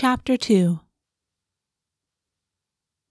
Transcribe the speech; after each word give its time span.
Chapter 0.00 0.36
2 0.36 0.78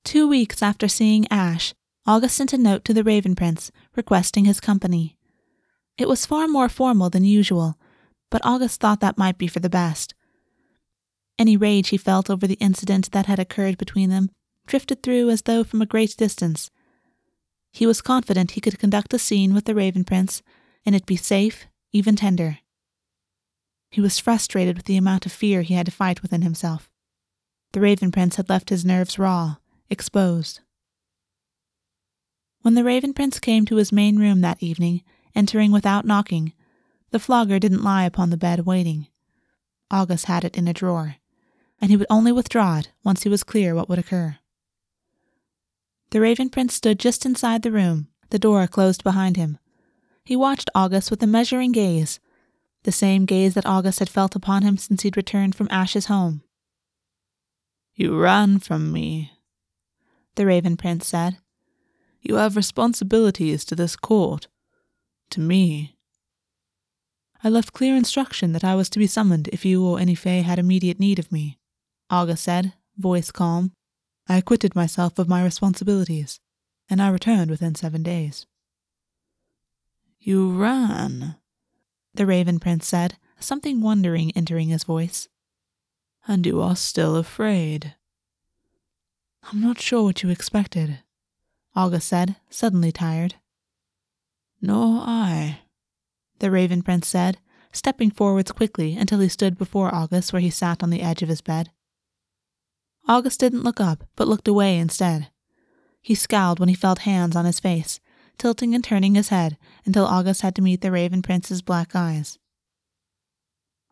Two 0.05 0.25
weeks 0.25 0.63
after 0.63 0.87
seeing 0.87 1.27
Ash, 1.29 1.73
August 2.05 2.37
sent 2.37 2.53
a 2.53 2.57
note 2.57 2.85
to 2.85 2.93
the 2.93 3.03
Raven 3.03 3.35
Prince 3.35 3.73
requesting 3.97 4.45
his 4.45 4.61
company. 4.61 5.17
It 5.97 6.07
was 6.07 6.25
far 6.25 6.47
more 6.47 6.69
formal 6.69 7.09
than 7.09 7.25
usual, 7.25 7.77
but 8.31 8.39
August 8.45 8.79
thought 8.79 9.01
that 9.01 9.17
might 9.17 9.37
be 9.37 9.49
for 9.49 9.59
the 9.59 9.69
best. 9.69 10.15
Any 11.37 11.57
rage 11.57 11.89
he 11.89 11.97
felt 11.97 12.29
over 12.29 12.47
the 12.47 12.61
incident 12.61 13.11
that 13.11 13.25
had 13.25 13.37
occurred 13.37 13.77
between 13.77 14.09
them 14.09 14.29
drifted 14.65 15.03
through 15.03 15.29
as 15.29 15.41
though 15.41 15.65
from 15.65 15.81
a 15.81 15.85
great 15.85 16.15
distance. 16.15 16.71
He 17.73 17.85
was 17.85 18.01
confident 18.01 18.51
he 18.51 18.61
could 18.61 18.79
conduct 18.79 19.13
a 19.13 19.19
scene 19.19 19.53
with 19.53 19.65
the 19.65 19.75
Raven 19.75 20.05
Prince, 20.05 20.41
and 20.85 20.95
it 20.95 21.05
be 21.05 21.17
safe, 21.17 21.65
even 21.91 22.15
tender. 22.15 22.59
He 23.89 24.01
was 24.01 24.19
frustrated 24.19 24.75
with 24.77 24.85
the 24.85 24.97
amount 24.97 25.25
of 25.25 25.31
fear 25.31 25.61
he 25.61 25.73
had 25.73 25.85
to 25.85 25.91
fight 25.91 26.21
within 26.21 26.41
himself. 26.41 26.89
The 27.71 27.81
Raven 27.81 28.11
Prince 28.11 28.35
had 28.35 28.49
left 28.49 28.69
his 28.69 28.85
nerves 28.85 29.19
raw, 29.19 29.57
exposed. 29.89 30.61
When 32.61 32.75
the 32.75 32.83
Raven 32.83 33.13
Prince 33.13 33.39
came 33.39 33.65
to 33.65 33.77
his 33.77 33.91
main 33.91 34.17
room 34.17 34.41
that 34.41 34.61
evening, 34.61 35.03
entering 35.35 35.71
without 35.71 36.05
knocking, 36.05 36.53
the 37.11 37.19
flogger 37.19 37.59
didn't 37.59 37.83
lie 37.83 38.03
upon 38.03 38.29
the 38.29 38.37
bed 38.37 38.65
waiting. 38.65 39.07
August 39.89 40.25
had 40.25 40.43
it 40.43 40.57
in 40.57 40.67
a 40.67 40.73
drawer, 40.73 41.15
and 41.79 41.89
he 41.89 41.97
would 41.97 42.07
only 42.09 42.31
withdraw 42.31 42.79
it 42.79 42.91
once 43.03 43.23
he 43.23 43.29
was 43.29 43.43
clear 43.43 43.73
what 43.73 43.87
would 43.87 43.99
occur. 43.99 44.37
The 46.09 46.21
Raven 46.21 46.49
Prince 46.49 46.73
stood 46.73 46.99
just 46.99 47.25
inside 47.25 47.61
the 47.61 47.71
room, 47.71 48.07
the 48.29 48.39
door 48.39 48.67
closed 48.67 49.03
behind 49.03 49.37
him. 49.37 49.57
He 50.23 50.35
watched 50.35 50.69
August 50.75 51.09
with 51.09 51.23
a 51.23 51.27
measuring 51.27 51.71
gaze, 51.71 52.19
the 52.87 52.91
same 52.93 53.25
gaze 53.25 53.53
that 53.53 53.65
August 53.65 53.99
had 53.99 54.07
felt 54.07 54.33
upon 54.33 54.63
him 54.63 54.77
since 54.77 55.01
he'd 55.01 55.17
returned 55.17 55.53
from 55.53 55.67
Ash's 55.69 56.05
home. 56.05 56.41
You 57.93 58.17
ran 58.17 58.59
from 58.59 58.93
me, 58.93 59.33
the 60.35 60.45
Raven 60.45 60.77
Prince 60.77 61.05
said. 61.05 61.37
You 62.21 62.35
have 62.35 62.55
responsibilities 62.55 63.65
to 63.65 63.75
this 63.75 63.97
court, 63.97 64.47
to 65.31 65.41
me. 65.41 65.97
I 67.43 67.49
left 67.49 67.73
clear 67.73 67.93
instruction 67.93 68.53
that 68.53 68.63
I 68.63 68.75
was 68.75 68.89
to 68.91 68.99
be 68.99 69.05
summoned 69.05 69.49
if 69.51 69.65
you 69.65 69.85
or 69.85 69.99
any 69.99 70.15
Fae 70.15 70.41
had 70.41 70.57
immediate 70.57 70.97
need 70.97 71.19
of 71.19 71.29
me, 71.29 71.59
August 72.09 72.45
said, 72.45 72.71
voice 72.97 73.31
calm. 73.31 73.73
I 74.29 74.37
acquitted 74.37 74.77
myself 74.77 75.19
of 75.19 75.27
my 75.27 75.43
responsibilities, 75.43 76.39
and 76.89 77.01
I 77.01 77.09
returned 77.09 77.51
within 77.51 77.75
seven 77.75 78.01
days. 78.01 78.45
You 80.21 80.51
ran, 80.51 81.35
the 82.17 82.25
Raven 82.25 82.59
Prince 82.59 82.87
said, 82.87 83.17
something 83.39 83.81
wondering 83.81 84.31
entering 84.35 84.69
his 84.69 84.83
voice. 84.83 85.27
And 86.27 86.45
you 86.45 86.61
are 86.61 86.75
still 86.75 87.15
afraid. 87.15 87.95
I'm 89.43 89.61
not 89.61 89.79
sure 89.79 90.03
what 90.03 90.23
you 90.23 90.29
expected, 90.29 90.99
August 91.75 92.09
said, 92.09 92.35
suddenly 92.49 92.91
tired. 92.91 93.35
Nor 94.61 95.01
I, 95.05 95.59
the 96.39 96.51
Raven 96.51 96.81
Prince 96.81 97.07
said, 97.07 97.37
stepping 97.71 98.09
forwards 98.09 98.51
quickly 98.51 98.97
until 98.97 99.19
he 99.19 99.29
stood 99.29 99.57
before 99.57 99.93
August 99.93 100.33
where 100.33 100.41
he 100.41 100.49
sat 100.49 100.81
on 100.81 100.89
the 100.89 101.01
edge 101.03 101.21
of 101.21 101.29
his 101.29 101.41
bed. 101.41 101.69
August 103.07 103.39
didn't 103.39 103.63
look 103.63 103.79
up, 103.79 104.03
but 104.15 104.27
looked 104.27 104.47
away 104.47 104.77
instead. 104.77 105.29
He 106.01 106.15
scowled 106.15 106.59
when 106.59 106.69
he 106.69 106.75
felt 106.75 106.99
hands 106.99 107.35
on 107.35 107.45
his 107.45 107.59
face, 107.59 107.99
tilting 108.37 108.75
and 108.75 108.83
turning 108.83 109.15
his 109.15 109.29
head 109.29 109.57
until 109.85 110.05
August 110.05 110.41
had 110.41 110.55
to 110.55 110.61
meet 110.61 110.81
the 110.81 110.91
Raven 110.91 111.21
Prince's 111.21 111.61
black 111.61 111.95
eyes. 111.95 112.37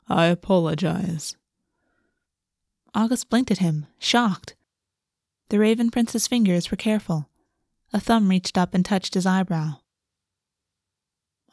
I 0.08 0.26
apologize. 0.26 1.36
August 2.94 3.30
blinked 3.30 3.52
at 3.52 3.58
him, 3.58 3.88
shocked. 4.00 4.56
The 5.50 5.60
Raven 5.60 5.92
Prince's 5.92 6.28
fingers 6.28 6.72
were 6.72 6.78
careful. 6.78 7.30
A 7.92 8.00
thumb 8.00 8.30
reached 8.30 8.58
up 8.58 8.74
and 8.74 8.86
touched 8.86 9.14
his 9.14 9.26
eyebrow. 9.26 9.80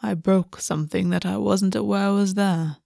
I 0.00 0.14
broke 0.14 0.60
something 0.60 1.10
that 1.10 1.25
I 1.25 1.36
wasn't 1.36 1.76
aware 1.76 2.12
was 2.12 2.34
there, 2.34 2.78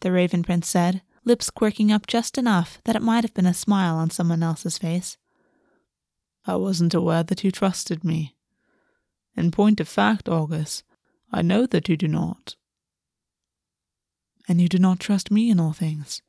the 0.00 0.10
Raven 0.10 0.42
Prince 0.42 0.68
said, 0.68 1.02
lips 1.24 1.50
quirking 1.50 1.92
up 1.92 2.06
just 2.06 2.38
enough 2.38 2.80
that 2.84 2.96
it 2.96 3.02
might 3.02 3.24
have 3.24 3.34
been 3.34 3.46
a 3.46 3.54
smile 3.54 3.96
on 3.96 4.10
someone 4.10 4.42
else's 4.42 4.78
face. 4.78 5.18
I 6.46 6.56
wasn't 6.56 6.94
aware 6.94 7.22
that 7.22 7.44
you 7.44 7.50
trusted 7.50 8.02
me. 8.02 8.34
In 9.36 9.50
point 9.50 9.80
of 9.80 9.88
fact, 9.88 10.28
August, 10.28 10.84
I 11.32 11.42
know 11.42 11.66
that 11.66 11.88
you 11.88 11.96
do 11.96 12.08
not. 12.08 12.56
And 14.48 14.60
you 14.60 14.68
do 14.68 14.78
not 14.78 15.00
trust 15.00 15.30
me 15.30 15.50
in 15.50 15.60
all 15.60 15.72
things, 15.72 16.22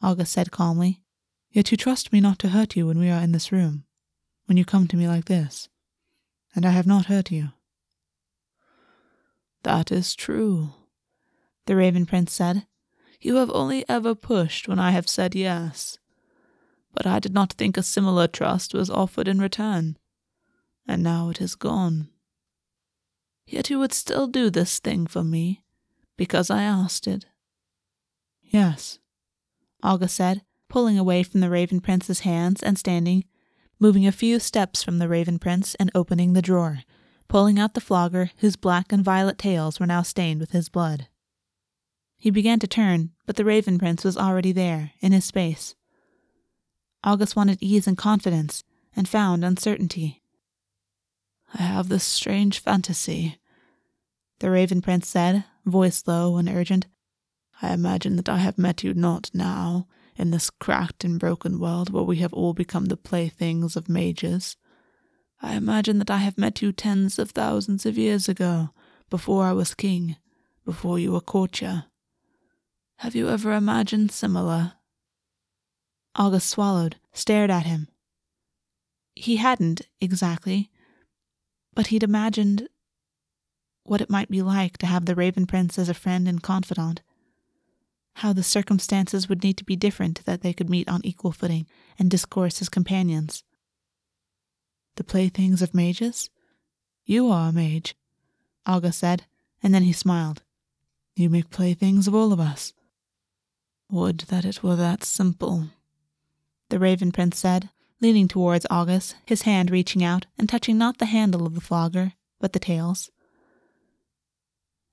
August 0.00 0.32
said 0.32 0.50
calmly. 0.50 1.02
Yet 1.50 1.70
you 1.70 1.76
trust 1.76 2.12
me 2.12 2.20
not 2.20 2.38
to 2.40 2.50
hurt 2.50 2.76
you 2.76 2.86
when 2.86 2.98
we 2.98 3.10
are 3.10 3.22
in 3.22 3.32
this 3.32 3.50
room, 3.50 3.84
when 4.44 4.56
you 4.56 4.64
come 4.64 4.86
to 4.88 4.96
me 4.96 5.08
like 5.08 5.24
this. 5.24 5.68
And 6.54 6.64
I 6.64 6.70
have 6.70 6.86
not 6.86 7.06
hurt 7.06 7.30
you. 7.30 7.50
That 9.62 9.90
is 9.90 10.14
true, 10.14 10.74
the 11.66 11.74
Raven 11.74 12.06
Prince 12.06 12.32
said. 12.32 12.66
You 13.20 13.36
have 13.36 13.50
only 13.50 13.84
ever 13.88 14.14
pushed 14.14 14.68
when 14.68 14.78
I 14.78 14.92
have 14.92 15.08
said 15.08 15.34
yes. 15.34 15.98
But 16.92 17.06
I 17.06 17.18
did 17.18 17.34
not 17.34 17.54
think 17.54 17.76
a 17.76 17.82
similar 17.82 18.28
trust 18.28 18.74
was 18.74 18.88
offered 18.88 19.26
in 19.26 19.40
return, 19.40 19.98
and 20.86 21.02
now 21.02 21.30
it 21.30 21.40
is 21.40 21.54
gone. 21.54 22.10
Yet 23.46 23.70
you 23.70 23.78
would 23.78 23.92
still 23.92 24.26
do 24.26 24.50
this 24.50 24.78
thing 24.78 25.06
for 25.06 25.22
me, 25.22 25.62
because 26.16 26.50
I 26.50 26.62
asked 26.62 27.06
it. 27.06 27.26
Yes, 28.42 28.98
August 29.82 30.16
said, 30.16 30.42
pulling 30.68 30.98
away 30.98 31.22
from 31.22 31.40
the 31.40 31.50
Raven 31.50 31.80
Prince's 31.80 32.20
hands 32.20 32.62
and 32.62 32.78
standing, 32.78 33.24
moving 33.78 34.06
a 34.06 34.12
few 34.12 34.40
steps 34.40 34.82
from 34.82 34.98
the 34.98 35.08
Raven 35.08 35.38
Prince 35.38 35.74
and 35.76 35.90
opening 35.94 36.32
the 36.32 36.42
drawer, 36.42 36.80
pulling 37.28 37.58
out 37.58 37.74
the 37.74 37.80
flogger 37.80 38.30
whose 38.38 38.56
black 38.56 38.92
and 38.92 39.04
violet 39.04 39.38
tails 39.38 39.78
were 39.78 39.86
now 39.86 40.02
stained 40.02 40.40
with 40.40 40.50
his 40.50 40.68
blood. 40.68 41.08
He 42.16 42.30
began 42.30 42.58
to 42.60 42.66
turn, 42.66 43.10
but 43.26 43.36
the 43.36 43.44
Raven 43.44 43.78
Prince 43.78 44.02
was 44.02 44.16
already 44.16 44.52
there, 44.52 44.92
in 45.00 45.12
his 45.12 45.24
space. 45.24 45.74
August 47.04 47.36
wanted 47.36 47.58
ease 47.60 47.86
and 47.86 47.96
confidence, 47.96 48.64
and 48.96 49.08
found 49.08 49.44
uncertainty. 49.44 50.22
I 51.54 51.62
have 51.62 51.88
this 51.88 52.04
strange 52.04 52.58
fantasy, 52.58 53.38
the 54.40 54.50
Raven 54.50 54.82
Prince 54.82 55.08
said, 55.08 55.44
voice 55.64 56.02
low 56.06 56.36
and 56.36 56.48
urgent. 56.48 56.86
I 57.62 57.72
imagine 57.72 58.16
that 58.16 58.28
I 58.28 58.38
have 58.38 58.58
met 58.58 58.84
you 58.84 58.92
not 58.92 59.30
now, 59.32 59.86
in 60.16 60.30
this 60.30 60.50
cracked 60.50 61.04
and 61.04 61.18
broken 61.18 61.58
world 61.58 61.90
where 61.90 62.02
we 62.02 62.18
have 62.18 62.32
all 62.32 62.52
become 62.52 62.86
the 62.86 62.96
playthings 62.96 63.76
of 63.76 63.88
mages. 63.88 64.56
I 65.40 65.54
imagine 65.54 65.98
that 65.98 66.10
I 66.10 66.18
have 66.18 66.38
met 66.38 66.62
you 66.62 66.72
tens 66.72 67.18
of 67.18 67.30
thousands 67.30 67.86
of 67.86 67.98
years 67.98 68.28
ago, 68.28 68.70
before 69.08 69.44
I 69.44 69.52
was 69.52 69.74
king, 69.74 70.16
before 70.64 70.98
you 70.98 71.12
were 71.12 71.20
courtier. 71.20 71.84
Have 72.96 73.14
you 73.14 73.28
ever 73.28 73.52
imagined 73.52 74.10
similar? 74.10 74.72
August 76.14 76.48
swallowed, 76.48 76.96
stared 77.12 77.50
at 77.50 77.66
him. 77.66 77.88
He 79.14 79.36
hadn't, 79.36 79.82
exactly, 80.00 80.70
but 81.76 81.88
he'd 81.88 82.02
imagined 82.02 82.68
what 83.84 84.00
it 84.00 84.10
might 84.10 84.30
be 84.30 84.42
like 84.42 84.78
to 84.78 84.86
have 84.86 85.04
the 85.04 85.14
Raven 85.14 85.46
Prince 85.46 85.78
as 85.78 85.88
a 85.88 85.94
friend 85.94 86.26
and 86.26 86.42
confidant 86.42 87.02
how 88.14 88.32
the 88.32 88.42
circumstances 88.42 89.28
would 89.28 89.44
need 89.44 89.58
to 89.58 89.64
be 89.64 89.76
different 89.76 90.24
that 90.24 90.40
they 90.40 90.54
could 90.54 90.70
meet 90.70 90.88
on 90.88 91.02
equal 91.04 91.32
footing 91.32 91.66
and 91.98 92.10
discourse 92.10 92.62
as 92.62 92.70
companions. 92.70 93.44
The 94.96 95.04
playthings 95.04 95.60
of 95.60 95.74
mages? 95.74 96.30
You 97.04 97.28
are 97.28 97.50
a 97.50 97.52
mage, 97.52 97.94
August 98.64 99.00
said, 99.00 99.26
and 99.62 99.74
then 99.74 99.82
he 99.82 99.92
smiled. 99.92 100.42
You 101.14 101.28
make 101.28 101.50
playthings 101.50 102.08
of 102.08 102.14
all 102.14 102.32
of 102.32 102.40
us. 102.40 102.72
Would 103.90 104.20
that 104.28 104.46
it 104.46 104.62
were 104.62 104.76
that 104.76 105.04
simple, 105.04 105.66
the 106.70 106.78
Raven 106.78 107.12
Prince 107.12 107.38
said, 107.38 107.68
leaning 108.00 108.28
towards 108.28 108.66
August, 108.70 109.16
his 109.24 109.42
hand 109.42 109.70
reaching 109.70 110.04
out 110.04 110.26
and 110.38 110.48
touching 110.48 110.78
not 110.78 110.98
the 110.98 111.06
handle 111.06 111.46
of 111.46 111.54
the 111.54 111.60
flogger, 111.60 112.12
but 112.40 112.52
the 112.52 112.58
tails. 112.58 113.10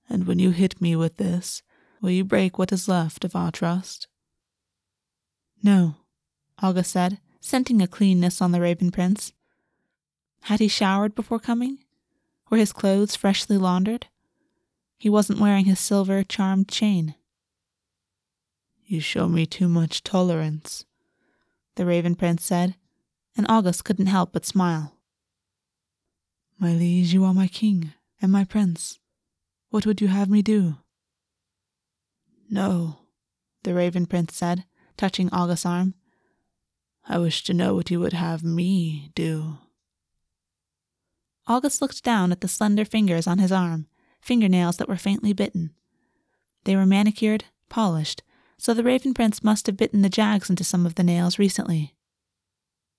And 0.10 0.26
when 0.28 0.40
you 0.40 0.52
hit 0.52 0.82
me 0.82 0.96
with 0.96 1.18
this, 1.18 1.64
Will 2.04 2.12
you 2.12 2.26
break 2.26 2.60
what 2.60 2.74
is 2.74 2.90
left 2.90 3.24
of 3.24 3.34
our 3.34 3.50
trust? 3.50 4.08
No, 5.64 5.96
August 6.62 6.92
said, 6.92 7.22
scenting 7.40 7.82
a 7.82 7.88
cleanness 7.88 8.42
on 8.42 8.52
the 8.52 8.60
Raven 8.60 8.92
Prince. 8.92 9.32
Had 10.42 10.60
he 10.60 10.68
showered 10.68 11.16
before 11.16 11.40
coming? 11.40 11.78
Were 12.50 12.58
his 12.58 12.74
clothes 12.74 13.16
freshly 13.16 13.58
laundered? 13.58 14.08
He 14.98 15.10
wasn't 15.10 15.40
wearing 15.40 15.64
his 15.64 15.80
silver 15.80 16.26
charmed 16.26 16.68
chain. 16.68 17.16
You 18.86 19.00
show 19.00 19.30
me 19.30 19.46
too 19.46 19.70
much 19.70 20.04
tolerance, 20.04 20.84
the 21.76 21.86
Raven 21.86 22.16
Prince 22.16 22.44
said, 22.44 22.76
and 23.36 23.46
August 23.50 23.84
couldn't 23.84 24.08
help 24.08 24.32
but 24.34 24.46
smile. 24.46 24.98
My 26.60 26.74
liege, 26.74 27.14
you 27.14 27.24
are 27.26 27.34
my 27.34 27.48
king 27.48 27.94
and 28.22 28.32
my 28.32 28.44
prince. 28.44 29.00
What 29.70 29.86
would 29.86 30.02
you 30.02 30.08
have 30.08 30.30
me 30.30 30.42
do? 30.42 30.78
No, 32.50 33.00
the 33.64 33.74
Raven 33.74 34.06
Prince 34.06 34.36
said, 34.36 34.66
touching 34.98 35.30
August's 35.32 35.66
arm. 35.66 35.96
I 37.08 37.18
wish 37.18 37.44
to 37.46 37.54
know 37.54 37.74
what 37.74 37.90
you 37.90 38.00
would 38.00 38.14
have 38.14 38.44
me 38.44 39.12
do. 39.16 39.58
August 41.48 41.82
looked 41.82 42.04
down 42.04 42.32
at 42.32 42.42
the 42.42 42.48
slender 42.48 42.86
fingers 42.86 43.28
on 43.28 43.40
his 43.40 43.52
arm, 43.52 43.88
fingernails 44.22 44.78
that 44.78 44.88
were 44.88 44.96
faintly 44.96 45.34
bitten. 45.34 45.72
They 46.64 46.76
were 46.76 46.86
manicured, 46.86 47.46
polished, 47.68 48.24
so 48.58 48.74
the 48.74 48.84
Raven 48.84 49.14
Prince 49.14 49.44
must 49.44 49.66
have 49.68 49.76
bitten 49.76 50.02
the 50.02 50.10
jags 50.10 50.50
into 50.50 50.64
some 50.64 50.86
of 50.86 50.96
the 50.96 51.04
nails 51.04 51.38
recently. 51.38 51.96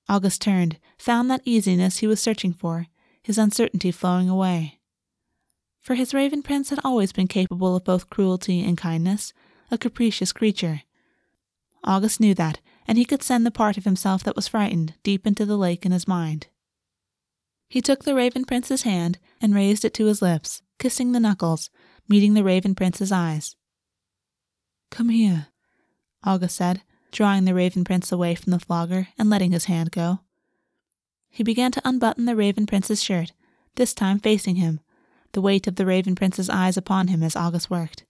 August 0.08 0.42
turned, 0.42 0.78
found 0.98 1.30
that 1.30 1.42
easiness 1.44 1.98
he 1.98 2.06
was 2.06 2.20
searching 2.20 2.52
for, 2.52 2.86
his 3.22 3.38
uncertainty 3.38 3.90
flowing 3.90 4.28
away. 4.28 4.80
For 5.80 5.94
his 5.94 6.14
Raven 6.14 6.42
Prince 6.42 6.70
had 6.70 6.80
always 6.84 7.12
been 7.12 7.28
capable 7.28 7.76
of 7.76 7.84
both 7.84 8.10
cruelty 8.10 8.62
and 8.64 8.76
kindness, 8.76 9.32
a 9.70 9.78
capricious 9.78 10.32
creature. 10.32 10.82
August 11.82 12.20
knew 12.20 12.34
that, 12.34 12.60
and 12.86 12.98
he 12.98 13.04
could 13.04 13.22
send 13.22 13.44
the 13.44 13.50
part 13.50 13.76
of 13.76 13.84
himself 13.84 14.22
that 14.24 14.36
was 14.36 14.48
frightened 14.48 14.94
deep 15.02 15.26
into 15.26 15.44
the 15.44 15.58
lake 15.58 15.84
in 15.84 15.92
his 15.92 16.08
mind. 16.08 16.46
He 17.68 17.80
took 17.80 18.04
the 18.04 18.14
Raven 18.14 18.44
Prince's 18.44 18.82
hand 18.82 19.18
and 19.40 19.54
raised 19.54 19.84
it 19.84 19.94
to 19.94 20.06
his 20.06 20.22
lips, 20.22 20.62
kissing 20.78 21.12
the 21.12 21.20
knuckles, 21.20 21.70
meeting 22.08 22.34
the 22.34 22.44
Raven 22.44 22.74
Prince's 22.74 23.10
eyes. 23.10 23.56
Come 24.90 25.08
here, 25.08 25.48
August 26.22 26.56
said, 26.56 26.82
drawing 27.14 27.44
the 27.44 27.54
Raven 27.54 27.84
Prince 27.84 28.10
away 28.10 28.34
from 28.34 28.50
the 28.50 28.58
flogger 28.58 29.06
and 29.16 29.30
letting 29.30 29.52
his 29.52 29.66
hand 29.66 29.92
go. 29.92 30.18
He 31.30 31.44
began 31.44 31.70
to 31.72 31.82
unbutton 31.84 32.24
the 32.24 32.34
Raven 32.34 32.66
Prince's 32.66 33.02
shirt, 33.02 33.32
this 33.76 33.94
time 33.94 34.18
facing 34.18 34.56
him, 34.56 34.80
the 35.32 35.40
weight 35.40 35.68
of 35.68 35.76
the 35.76 35.86
Raven 35.86 36.16
Prince's 36.16 36.50
eyes 36.50 36.76
upon 36.76 37.08
him 37.08 37.22
as 37.22 37.36
August 37.36 37.70
worked. 37.70 38.04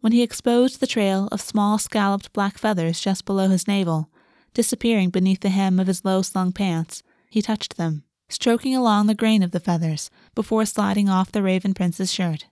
When 0.00 0.12
he 0.12 0.22
exposed 0.22 0.80
the 0.80 0.86
trail 0.86 1.28
of 1.30 1.42
small 1.42 1.76
scalloped 1.76 2.32
black 2.32 2.56
feathers 2.56 3.00
just 3.00 3.26
below 3.26 3.48
his 3.48 3.68
navel, 3.68 4.08
disappearing 4.54 5.10
beneath 5.10 5.40
the 5.40 5.50
hem 5.50 5.78
of 5.78 5.86
his 5.86 6.02
low 6.02 6.22
slung 6.22 6.52
pants, 6.52 7.02
he 7.28 7.42
touched 7.42 7.76
them, 7.76 8.04
stroking 8.30 8.74
along 8.74 9.08
the 9.08 9.14
grain 9.14 9.42
of 9.42 9.50
the 9.50 9.60
feathers 9.60 10.10
before 10.34 10.64
sliding 10.64 11.10
off 11.10 11.32
the 11.32 11.42
Raven 11.42 11.74
Prince's 11.74 12.10
shirt. 12.10 12.46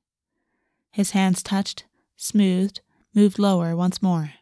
His 0.91 1.13
hands 1.13 1.43
touched, 1.43 1.87
smoothed, 2.17 2.83
moved 3.15 3.39
lower 3.39 3.75
once 3.75 4.03
more. 4.03 4.35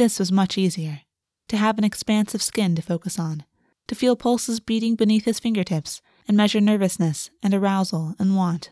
This 0.00 0.18
was 0.18 0.32
much 0.32 0.56
easier 0.56 1.02
to 1.48 1.58
have 1.58 1.76
an 1.76 1.84
expanse 1.84 2.34
of 2.34 2.42
skin 2.42 2.74
to 2.74 2.80
focus 2.80 3.18
on, 3.18 3.44
to 3.86 3.94
feel 3.94 4.16
pulses 4.16 4.58
beating 4.58 4.94
beneath 4.94 5.26
his 5.26 5.38
fingertips 5.38 6.00
and 6.26 6.38
measure 6.38 6.58
nervousness 6.58 7.28
and 7.42 7.52
arousal 7.52 8.14
and 8.18 8.34
want. 8.34 8.70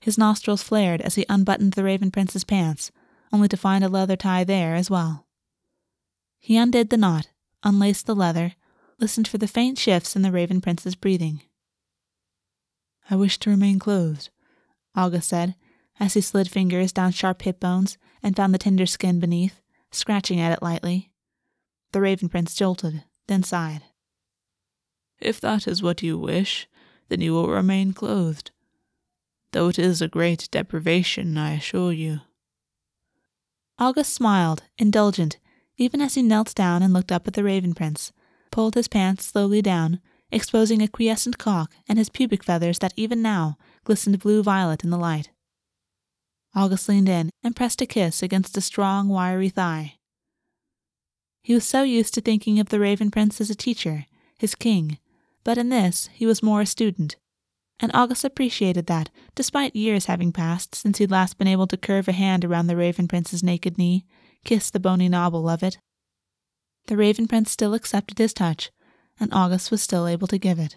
His 0.00 0.18
nostrils 0.18 0.64
flared 0.64 1.00
as 1.00 1.14
he 1.14 1.24
unbuttoned 1.28 1.74
the 1.74 1.84
Raven 1.84 2.10
Prince's 2.10 2.42
pants, 2.42 2.90
only 3.32 3.46
to 3.46 3.56
find 3.56 3.84
a 3.84 3.88
leather 3.88 4.16
tie 4.16 4.42
there 4.42 4.74
as 4.74 4.90
well. 4.90 5.28
He 6.40 6.56
undid 6.56 6.90
the 6.90 6.96
knot, 6.96 7.28
unlaced 7.62 8.06
the 8.06 8.16
leather, 8.16 8.54
listened 8.98 9.28
for 9.28 9.38
the 9.38 9.46
faint 9.46 9.78
shifts 9.78 10.16
in 10.16 10.22
the 10.22 10.32
Raven 10.32 10.60
Prince's 10.60 10.96
breathing. 10.96 11.42
I 13.08 13.14
wish 13.14 13.38
to 13.38 13.50
remain 13.50 13.78
clothed, 13.78 14.30
August 14.96 15.28
said, 15.28 15.54
as 16.00 16.14
he 16.14 16.20
slid 16.20 16.50
fingers 16.50 16.90
down 16.90 17.12
sharp 17.12 17.42
hip 17.42 17.60
bones 17.60 17.96
and 18.24 18.34
found 18.34 18.52
the 18.52 18.58
tender 18.58 18.86
skin 18.86 19.20
beneath 19.20 19.60
scratching 19.90 20.40
at 20.40 20.52
it 20.52 20.62
lightly. 20.62 21.10
The 21.92 22.00
Raven 22.00 22.28
Prince 22.28 22.54
jolted, 22.54 23.04
then 23.26 23.42
sighed. 23.42 23.82
If 25.20 25.40
that 25.40 25.66
is 25.66 25.82
what 25.82 26.02
you 26.02 26.18
wish, 26.18 26.68
then 27.08 27.20
you 27.20 27.32
will 27.32 27.48
remain 27.48 27.92
clothed. 27.92 28.50
Though 29.52 29.68
it 29.68 29.78
is 29.78 30.02
a 30.02 30.08
great 30.08 30.48
deprivation, 30.50 31.38
I 31.38 31.54
assure 31.54 31.92
you. 31.92 32.20
August 33.78 34.12
smiled, 34.12 34.62
indulgent, 34.78 35.38
even 35.76 36.00
as 36.00 36.14
he 36.14 36.22
knelt 36.22 36.54
down 36.54 36.82
and 36.82 36.92
looked 36.92 37.12
up 37.12 37.26
at 37.26 37.34
the 37.34 37.44
Raven 37.44 37.74
Prince, 37.74 38.12
pulled 38.50 38.74
his 38.74 38.88
pants 38.88 39.26
slowly 39.26 39.62
down, 39.62 40.00
exposing 40.30 40.82
a 40.82 40.88
quiescent 40.88 41.38
cock 41.38 41.72
and 41.88 41.98
his 41.98 42.08
pubic 42.08 42.42
feathers 42.42 42.78
that 42.80 42.94
even 42.96 43.22
now 43.22 43.56
glistened 43.84 44.18
blue 44.18 44.42
violet 44.42 44.82
in 44.82 44.90
the 44.90 44.98
light. 44.98 45.30
August 46.56 46.88
leaned 46.88 47.08
in 47.08 47.28
and 47.42 47.54
pressed 47.54 47.82
a 47.82 47.86
kiss 47.86 48.22
against 48.22 48.56
a 48.56 48.62
strong, 48.62 49.08
wiry 49.08 49.50
thigh. 49.50 49.98
He 51.42 51.52
was 51.52 51.66
so 51.66 51.82
used 51.82 52.14
to 52.14 52.22
thinking 52.22 52.58
of 52.58 52.70
the 52.70 52.80
Raven 52.80 53.10
Prince 53.10 53.42
as 53.42 53.50
a 53.50 53.54
teacher, 53.54 54.06
his 54.38 54.54
king, 54.54 54.98
but 55.44 55.58
in 55.58 55.68
this 55.68 56.08
he 56.14 56.24
was 56.24 56.42
more 56.42 56.62
a 56.62 56.66
student, 56.66 57.16
and 57.78 57.92
August 57.94 58.24
appreciated 58.24 58.86
that, 58.86 59.10
despite 59.34 59.76
years 59.76 60.06
having 60.06 60.32
passed 60.32 60.74
since 60.74 60.96
he'd 60.96 61.10
last 61.10 61.36
been 61.36 61.46
able 61.46 61.66
to 61.66 61.76
curve 61.76 62.08
a 62.08 62.12
hand 62.12 62.42
around 62.42 62.68
the 62.68 62.76
Raven 62.76 63.06
Prince's 63.06 63.42
naked 63.42 63.76
knee, 63.76 64.06
kiss 64.44 64.70
the 64.70 64.80
bony 64.80 65.10
knobble 65.10 65.52
of 65.52 65.62
it. 65.62 65.76
The 66.86 66.96
Raven 66.96 67.28
Prince 67.28 67.50
still 67.50 67.74
accepted 67.74 68.16
his 68.16 68.32
touch, 68.32 68.70
and 69.20 69.32
August 69.32 69.70
was 69.70 69.82
still 69.82 70.06
able 70.06 70.26
to 70.28 70.38
give 70.38 70.58
it. 70.58 70.76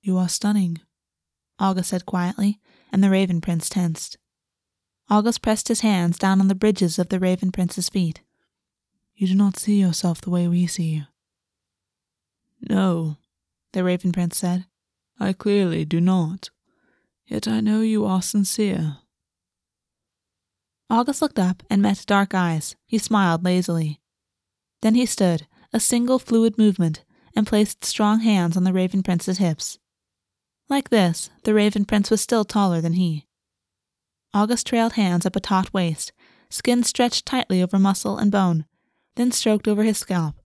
You 0.00 0.16
are 0.16 0.28
stunning, 0.28 0.80
August 1.58 1.90
said 1.90 2.06
quietly, 2.06 2.60
and 2.90 3.04
the 3.04 3.10
Raven 3.10 3.42
Prince 3.42 3.68
tensed. 3.68 4.16
August 5.10 5.40
pressed 5.42 5.68
his 5.68 5.80
hands 5.80 6.18
down 6.18 6.40
on 6.40 6.48
the 6.48 6.54
bridges 6.54 6.98
of 6.98 7.08
the 7.08 7.18
Raven 7.18 7.50
Prince's 7.50 7.88
feet. 7.88 8.20
You 9.14 9.26
do 9.26 9.34
not 9.34 9.58
see 9.58 9.80
yourself 9.80 10.20
the 10.20 10.30
way 10.30 10.46
we 10.46 10.66
see 10.66 10.94
you. 10.94 11.02
No, 12.68 13.16
the 13.72 13.84
Raven 13.84 14.12
Prince 14.12 14.36
said. 14.36 14.66
I 15.18 15.32
clearly 15.32 15.84
do 15.84 16.00
not. 16.00 16.50
Yet 17.26 17.48
I 17.48 17.60
know 17.60 17.80
you 17.80 18.04
are 18.04 18.22
sincere. 18.22 18.98
August 20.90 21.20
looked 21.20 21.38
up 21.38 21.62
and 21.68 21.82
met 21.82 22.04
dark 22.06 22.34
eyes. 22.34 22.76
He 22.86 22.98
smiled 22.98 23.44
lazily. 23.44 24.00
Then 24.80 24.94
he 24.94 25.06
stood, 25.06 25.46
a 25.72 25.80
single 25.80 26.18
fluid 26.18 26.56
movement, 26.56 27.04
and 27.34 27.46
placed 27.46 27.84
strong 27.84 28.20
hands 28.20 28.56
on 28.56 28.64
the 28.64 28.72
Raven 28.72 29.02
Prince's 29.02 29.38
hips. 29.38 29.78
Like 30.68 30.90
this, 30.90 31.30
the 31.44 31.54
Raven 31.54 31.84
Prince 31.84 32.10
was 32.10 32.20
still 32.20 32.44
taller 32.44 32.80
than 32.80 32.94
he. 32.94 33.27
August 34.34 34.66
trailed 34.66 34.92
hands 34.92 35.24
up 35.24 35.36
a 35.36 35.40
taut 35.40 35.72
waist, 35.72 36.12
skin 36.50 36.82
stretched 36.82 37.26
tightly 37.26 37.62
over 37.62 37.78
muscle 37.78 38.18
and 38.18 38.30
bone, 38.30 38.64
then 39.16 39.32
stroked 39.32 39.66
over 39.66 39.82
his 39.82 39.98
scalp, 39.98 40.36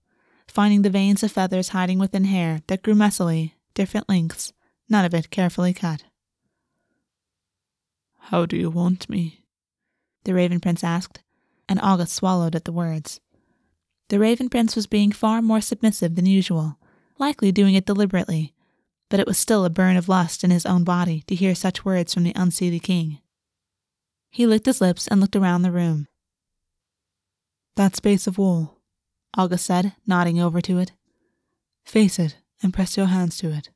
finding 0.48 0.82
the 0.82 0.90
veins 0.90 1.22
of 1.22 1.32
feathers 1.32 1.68
hiding 1.70 1.98
within 1.98 2.24
hair 2.24 2.62
that 2.66 2.82
grew 2.82 2.94
messily, 2.94 3.52
different 3.74 4.08
lengths, 4.08 4.52
none 4.88 5.04
of 5.04 5.14
it 5.14 5.30
carefully 5.30 5.72
cut. 5.72 6.04
How 8.18 8.46
do 8.46 8.56
you 8.56 8.70
want 8.70 9.08
me? 9.10 9.44
The 10.24 10.32
Raven 10.32 10.60
Prince 10.60 10.82
asked, 10.82 11.22
and 11.68 11.78
August 11.80 12.14
swallowed 12.14 12.56
at 12.56 12.64
the 12.64 12.72
words. 12.72 13.20
The 14.08 14.18
Raven 14.18 14.48
Prince 14.48 14.74
was 14.76 14.86
being 14.86 15.12
far 15.12 15.42
more 15.42 15.60
submissive 15.60 16.14
than 16.14 16.26
usual, 16.26 16.78
likely 17.18 17.52
doing 17.52 17.74
it 17.74 17.86
deliberately, 17.86 18.54
but 19.10 19.20
it 19.20 19.26
was 19.26 19.38
still 19.38 19.64
a 19.64 19.70
burn 19.70 19.96
of 19.96 20.08
lust 20.08 20.42
in 20.42 20.50
his 20.50 20.66
own 20.66 20.84
body 20.84 21.22
to 21.26 21.34
hear 21.34 21.54
such 21.54 21.84
words 21.84 22.14
from 22.14 22.24
the 22.24 22.32
unseelie 22.32 22.82
king. 22.82 23.18
He 24.34 24.48
licked 24.48 24.66
his 24.66 24.80
lips 24.80 25.06
and 25.06 25.20
looked 25.20 25.36
around 25.36 25.62
the 25.62 25.70
room. 25.70 26.08
That 27.76 27.94
space 27.94 28.26
of 28.26 28.36
wall, 28.36 28.80
August 29.38 29.64
said, 29.64 29.92
nodding 30.08 30.40
over 30.40 30.60
to 30.60 30.78
it. 30.80 30.90
Face 31.84 32.18
it 32.18 32.38
and 32.60 32.74
press 32.74 32.96
your 32.96 33.06
hands 33.06 33.38
to 33.38 33.52
it. 33.52 33.70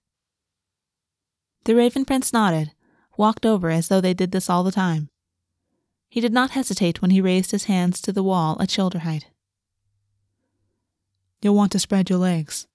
The 1.62 1.76
Raven 1.76 2.04
Prince 2.04 2.32
nodded, 2.32 2.72
walked 3.16 3.46
over 3.46 3.70
as 3.70 3.86
though 3.86 4.00
they 4.00 4.14
did 4.14 4.32
this 4.32 4.50
all 4.50 4.64
the 4.64 4.72
time. 4.72 5.10
He 6.08 6.20
did 6.20 6.32
not 6.32 6.50
hesitate 6.50 7.00
when 7.00 7.12
he 7.12 7.20
raised 7.20 7.52
his 7.52 7.66
hands 7.66 8.00
to 8.00 8.12
the 8.12 8.24
wall 8.24 8.56
at 8.60 8.68
shoulder 8.68 8.98
height. 8.98 9.26
You'll 11.40 11.54
want 11.54 11.70
to 11.70 11.78
spread 11.78 12.10
your 12.10 12.18
legs, 12.18 12.66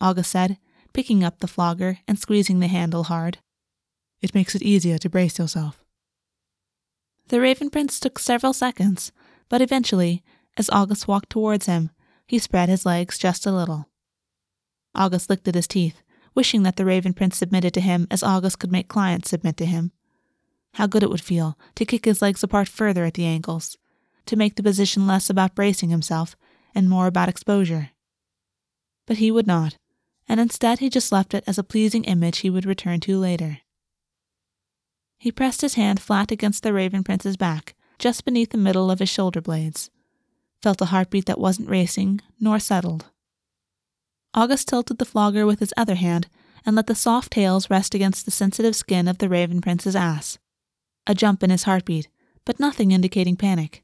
August 0.00 0.30
said, 0.30 0.56
picking 0.94 1.22
up 1.22 1.40
the 1.40 1.46
flogger 1.46 1.98
and 2.08 2.18
squeezing 2.18 2.60
the 2.60 2.68
handle 2.68 3.04
hard. 3.04 3.36
It 4.22 4.34
makes 4.34 4.54
it 4.54 4.62
easier 4.62 4.96
to 4.96 5.10
brace 5.10 5.38
yourself. 5.38 5.84
The 7.28 7.40
Raven 7.42 7.68
Prince 7.68 8.00
took 8.00 8.18
several 8.18 8.54
seconds, 8.54 9.12
but 9.50 9.60
eventually, 9.60 10.24
as 10.56 10.70
August 10.70 11.06
walked 11.06 11.28
towards 11.28 11.66
him, 11.66 11.90
he 12.26 12.38
spread 12.38 12.70
his 12.70 12.86
legs 12.86 13.18
just 13.18 13.44
a 13.44 13.52
little. 13.52 13.90
August 14.94 15.28
licked 15.28 15.46
at 15.46 15.54
his 15.54 15.68
teeth, 15.68 16.02
wishing 16.34 16.62
that 16.62 16.76
the 16.76 16.86
Raven 16.86 17.12
Prince 17.12 17.36
submitted 17.36 17.74
to 17.74 17.82
him 17.82 18.06
as 18.10 18.22
August 18.22 18.58
could 18.58 18.72
make 18.72 18.88
clients 18.88 19.28
submit 19.28 19.58
to 19.58 19.66
him. 19.66 19.92
How 20.74 20.86
good 20.86 21.02
it 21.02 21.10
would 21.10 21.20
feel 21.20 21.58
to 21.74 21.84
kick 21.84 22.06
his 22.06 22.22
legs 22.22 22.42
apart 22.42 22.66
further 22.66 23.04
at 23.04 23.14
the 23.14 23.26
ankles, 23.26 23.76
to 24.24 24.36
make 24.36 24.56
the 24.56 24.62
position 24.62 25.06
less 25.06 25.28
about 25.28 25.54
bracing 25.54 25.90
himself 25.90 26.34
and 26.74 26.88
more 26.88 27.06
about 27.06 27.28
exposure. 27.28 27.90
But 29.06 29.18
he 29.18 29.30
would 29.30 29.46
not, 29.46 29.76
and 30.28 30.40
instead 30.40 30.78
he 30.78 30.88
just 30.88 31.12
left 31.12 31.34
it 31.34 31.44
as 31.46 31.58
a 31.58 31.64
pleasing 31.64 32.04
image 32.04 32.38
he 32.38 32.50
would 32.50 32.66
return 32.66 33.00
to 33.00 33.18
later. 33.18 33.58
He 35.18 35.32
pressed 35.32 35.60
his 35.60 35.74
hand 35.74 36.00
flat 36.00 36.30
against 36.30 36.62
the 36.62 36.72
Raven 36.72 37.02
Prince's 37.02 37.36
back, 37.36 37.74
just 37.98 38.24
beneath 38.24 38.50
the 38.50 38.58
middle 38.58 38.90
of 38.90 39.00
his 39.00 39.08
shoulder 39.08 39.40
blades. 39.40 39.90
Felt 40.62 40.80
a 40.80 40.86
heartbeat 40.86 41.26
that 41.26 41.40
wasn't 41.40 41.68
racing, 41.68 42.20
nor 42.40 42.58
settled. 42.58 43.06
August 44.32 44.68
tilted 44.68 44.98
the 44.98 45.04
flogger 45.04 45.44
with 45.44 45.58
his 45.58 45.74
other 45.76 45.96
hand 45.96 46.28
and 46.64 46.76
let 46.76 46.86
the 46.86 46.94
soft 46.94 47.32
tails 47.32 47.70
rest 47.70 47.94
against 47.94 48.24
the 48.24 48.30
sensitive 48.30 48.76
skin 48.76 49.08
of 49.08 49.18
the 49.18 49.28
Raven 49.28 49.60
Prince's 49.60 49.96
ass. 49.96 50.38
A 51.06 51.14
jump 51.14 51.42
in 51.42 51.50
his 51.50 51.64
heartbeat, 51.64 52.08
but 52.44 52.60
nothing 52.60 52.92
indicating 52.92 53.36
panic. 53.36 53.82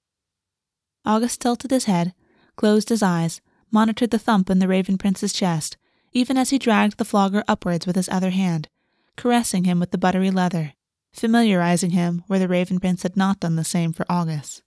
August 1.04 1.40
tilted 1.40 1.70
his 1.70 1.84
head, 1.86 2.14
closed 2.56 2.88
his 2.88 3.02
eyes, 3.02 3.40
monitored 3.70 4.10
the 4.10 4.18
thump 4.18 4.50
in 4.50 4.60
the 4.60 4.68
Raven 4.68 4.98
Prince's 4.98 5.32
chest, 5.32 5.76
even 6.12 6.36
as 6.36 6.50
he 6.50 6.58
dragged 6.58 6.98
the 6.98 7.04
flogger 7.04 7.42
upwards 7.48 7.86
with 7.86 7.96
his 7.96 8.08
other 8.08 8.30
hand, 8.30 8.68
caressing 9.16 9.64
him 9.64 9.80
with 9.80 9.90
the 9.90 9.98
buttery 9.98 10.30
leather, 10.30 10.74
familiarizing 11.20 11.90
him 11.90 12.24
where 12.26 12.38
the 12.38 12.48
Raven 12.48 12.80
Prince 12.80 13.02
had 13.02 13.16
not 13.16 13.40
done 13.40 13.56
the 13.56 13.64
same 13.64 13.92
for 13.92 14.06
August. 14.08 14.62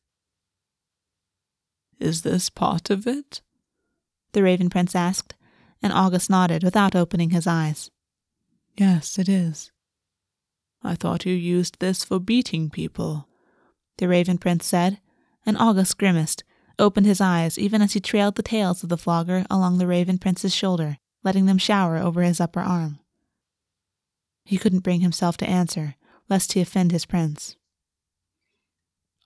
Is 1.99 2.21
this 2.21 2.49
part 2.49 2.89
of 2.89 3.07
it? 3.07 3.41
The 4.33 4.43
Raven 4.43 4.69
Prince 4.69 4.95
asked, 4.95 5.35
and 5.81 5.91
August 5.91 6.29
nodded 6.29 6.63
without 6.63 6.95
opening 6.95 7.31
his 7.31 7.47
eyes. 7.47 7.91
Yes, 8.77 9.17
it 9.17 9.27
is. 9.27 9.71
I 10.83 10.95
thought 10.95 11.25
you 11.25 11.33
used 11.33 11.79
this 11.79 12.03
for 12.03 12.19
beating 12.19 12.69
people, 12.69 13.27
the 13.97 14.07
Raven 14.07 14.37
Prince 14.37 14.65
said, 14.65 14.99
and 15.45 15.57
August 15.57 15.97
grimaced, 15.97 16.43
opened 16.79 17.07
his 17.07 17.19
eyes 17.19 17.57
even 17.57 17.81
as 17.81 17.93
he 17.93 17.99
trailed 17.99 18.35
the 18.35 18.43
tails 18.43 18.83
of 18.83 18.89
the 18.89 18.97
flogger 18.97 19.45
along 19.49 19.77
the 19.77 19.87
Raven 19.87 20.19
Prince's 20.19 20.53
shoulder, 20.53 20.97
letting 21.23 21.47
them 21.47 21.57
shower 21.57 21.97
over 21.97 22.21
his 22.21 22.39
upper 22.39 22.59
arm. 22.59 22.99
He 24.45 24.57
couldn't 24.57 24.79
bring 24.79 25.01
himself 25.01 25.35
to 25.37 25.49
answer, 25.49 25.95
lest 26.29 26.53
he 26.53 26.61
offend 26.61 26.91
his 26.91 27.05
prince. 27.05 27.55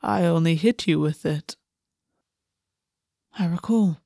I 0.02 0.24
only 0.24 0.56
hit 0.56 0.88
you 0.88 1.00
with 1.00 1.26
it. 1.26 1.56
I 3.38 3.46
recall, 3.46 3.98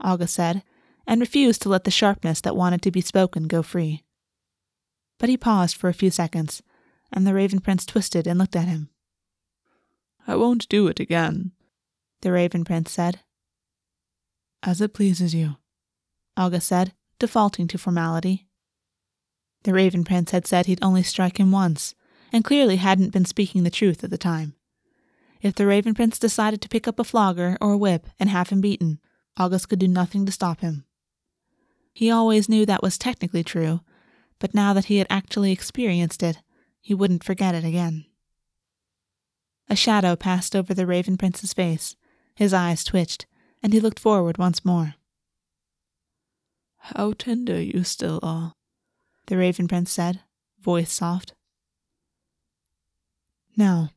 August 0.00 0.34
said, 0.34 0.62
and 1.06 1.20
refused 1.20 1.62
to 1.62 1.68
let 1.68 1.84
the 1.84 1.90
sharpness 1.90 2.40
that 2.40 2.56
wanted 2.56 2.82
to 2.82 2.90
be 2.90 3.00
spoken 3.00 3.46
go 3.46 3.62
free. 3.62 4.04
But 5.18 5.28
he 5.28 5.36
paused 5.36 5.76
for 5.76 5.88
a 5.88 5.94
few 5.94 6.10
seconds, 6.10 6.62
and 7.12 7.26
the 7.26 7.34
Raven 7.34 7.60
Prince 7.60 7.86
twisted 7.86 8.26
and 8.26 8.38
looked 8.38 8.56
at 8.56 8.68
him. 8.68 8.90
I 10.26 10.36
won't 10.36 10.68
do 10.68 10.88
it 10.88 11.00
again, 11.00 11.52
the 12.22 12.32
Raven 12.32 12.64
Prince 12.64 12.90
said. 12.90 13.20
As 14.62 14.80
it 14.80 14.94
pleases 14.94 15.34
you, 15.34 15.56
August 16.36 16.68
said, 16.68 16.92
defaulting 17.18 17.68
to 17.68 17.78
formality. 17.78 18.48
The 19.62 19.72
Raven 19.72 20.04
Prince 20.04 20.32
had 20.32 20.46
said 20.46 20.66
he'd 20.66 20.82
only 20.82 21.02
strike 21.02 21.38
him 21.38 21.52
once, 21.52 21.94
and 22.32 22.44
clearly 22.44 22.76
hadn't 22.76 23.12
been 23.12 23.24
speaking 23.24 23.62
the 23.62 23.70
truth 23.70 24.04
at 24.04 24.10
the 24.10 24.18
time. 24.18 24.54
If 25.42 25.54
the 25.54 25.66
Raven 25.66 25.94
Prince 25.94 26.18
decided 26.18 26.60
to 26.62 26.68
pick 26.68 26.88
up 26.88 26.98
a 26.98 27.04
flogger 27.04 27.56
or 27.60 27.72
a 27.72 27.78
whip 27.78 28.06
and 28.18 28.30
have 28.30 28.48
him 28.48 28.60
beaten, 28.60 29.00
August 29.36 29.68
could 29.68 29.78
do 29.78 29.88
nothing 29.88 30.26
to 30.26 30.32
stop 30.32 30.60
him. 30.60 30.84
He 31.92 32.10
always 32.10 32.48
knew 32.48 32.66
that 32.66 32.82
was 32.82 32.98
technically 32.98 33.44
true, 33.44 33.80
but 34.38 34.54
now 34.54 34.72
that 34.72 34.86
he 34.86 34.98
had 34.98 35.06
actually 35.08 35.52
experienced 35.52 36.22
it, 36.22 36.38
he 36.80 36.94
wouldn't 36.94 37.24
forget 37.24 37.54
it 37.54 37.64
again. 37.64 38.06
A 39.68 39.76
shadow 39.76 40.16
passed 40.16 40.54
over 40.54 40.74
the 40.74 40.86
Raven 40.86 41.16
Prince's 41.16 41.52
face, 41.52 41.96
his 42.34 42.52
eyes 42.54 42.84
twitched, 42.84 43.26
and 43.62 43.72
he 43.72 43.80
looked 43.80 43.98
forward 43.98 44.38
once 44.38 44.64
more. 44.64 44.94
How 46.76 47.14
tender 47.14 47.60
you 47.60 47.82
still 47.82 48.20
are, 48.22 48.52
the 49.26 49.36
Raven 49.36 49.66
Prince 49.66 49.90
said, 49.90 50.20
voice 50.60 50.92
soft. 50.92 51.34
No, 53.56 53.88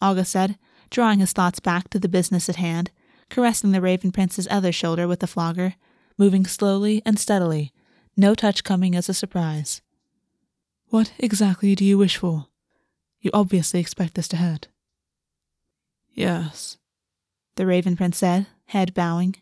August 0.00 0.32
said, 0.32 0.58
drawing 0.90 1.18
his 1.18 1.32
thoughts 1.32 1.60
back 1.60 1.88
to 1.90 1.98
the 1.98 2.08
business 2.08 2.48
at 2.48 2.56
hand, 2.56 2.90
caressing 3.28 3.72
the 3.72 3.80
Raven 3.80 4.12
Prince's 4.12 4.48
other 4.50 4.72
shoulder 4.72 5.06
with 5.06 5.20
the 5.20 5.26
flogger, 5.26 5.74
moving 6.16 6.46
slowly 6.46 7.02
and 7.04 7.18
steadily, 7.18 7.72
no 8.16 8.34
touch 8.34 8.64
coming 8.64 8.94
as 8.94 9.08
a 9.08 9.14
surprise. 9.14 9.82
What 10.88 11.12
exactly 11.18 11.74
do 11.74 11.84
you 11.84 11.98
wish 11.98 12.16
for? 12.16 12.46
You 13.20 13.30
obviously 13.34 13.80
expect 13.80 14.14
this 14.14 14.28
to 14.28 14.36
hurt. 14.36 14.68
Yes, 16.14 16.78
the 17.56 17.66
Raven 17.66 17.96
Prince 17.96 18.18
said, 18.18 18.46
head 18.66 18.94
bowing. 18.94 19.36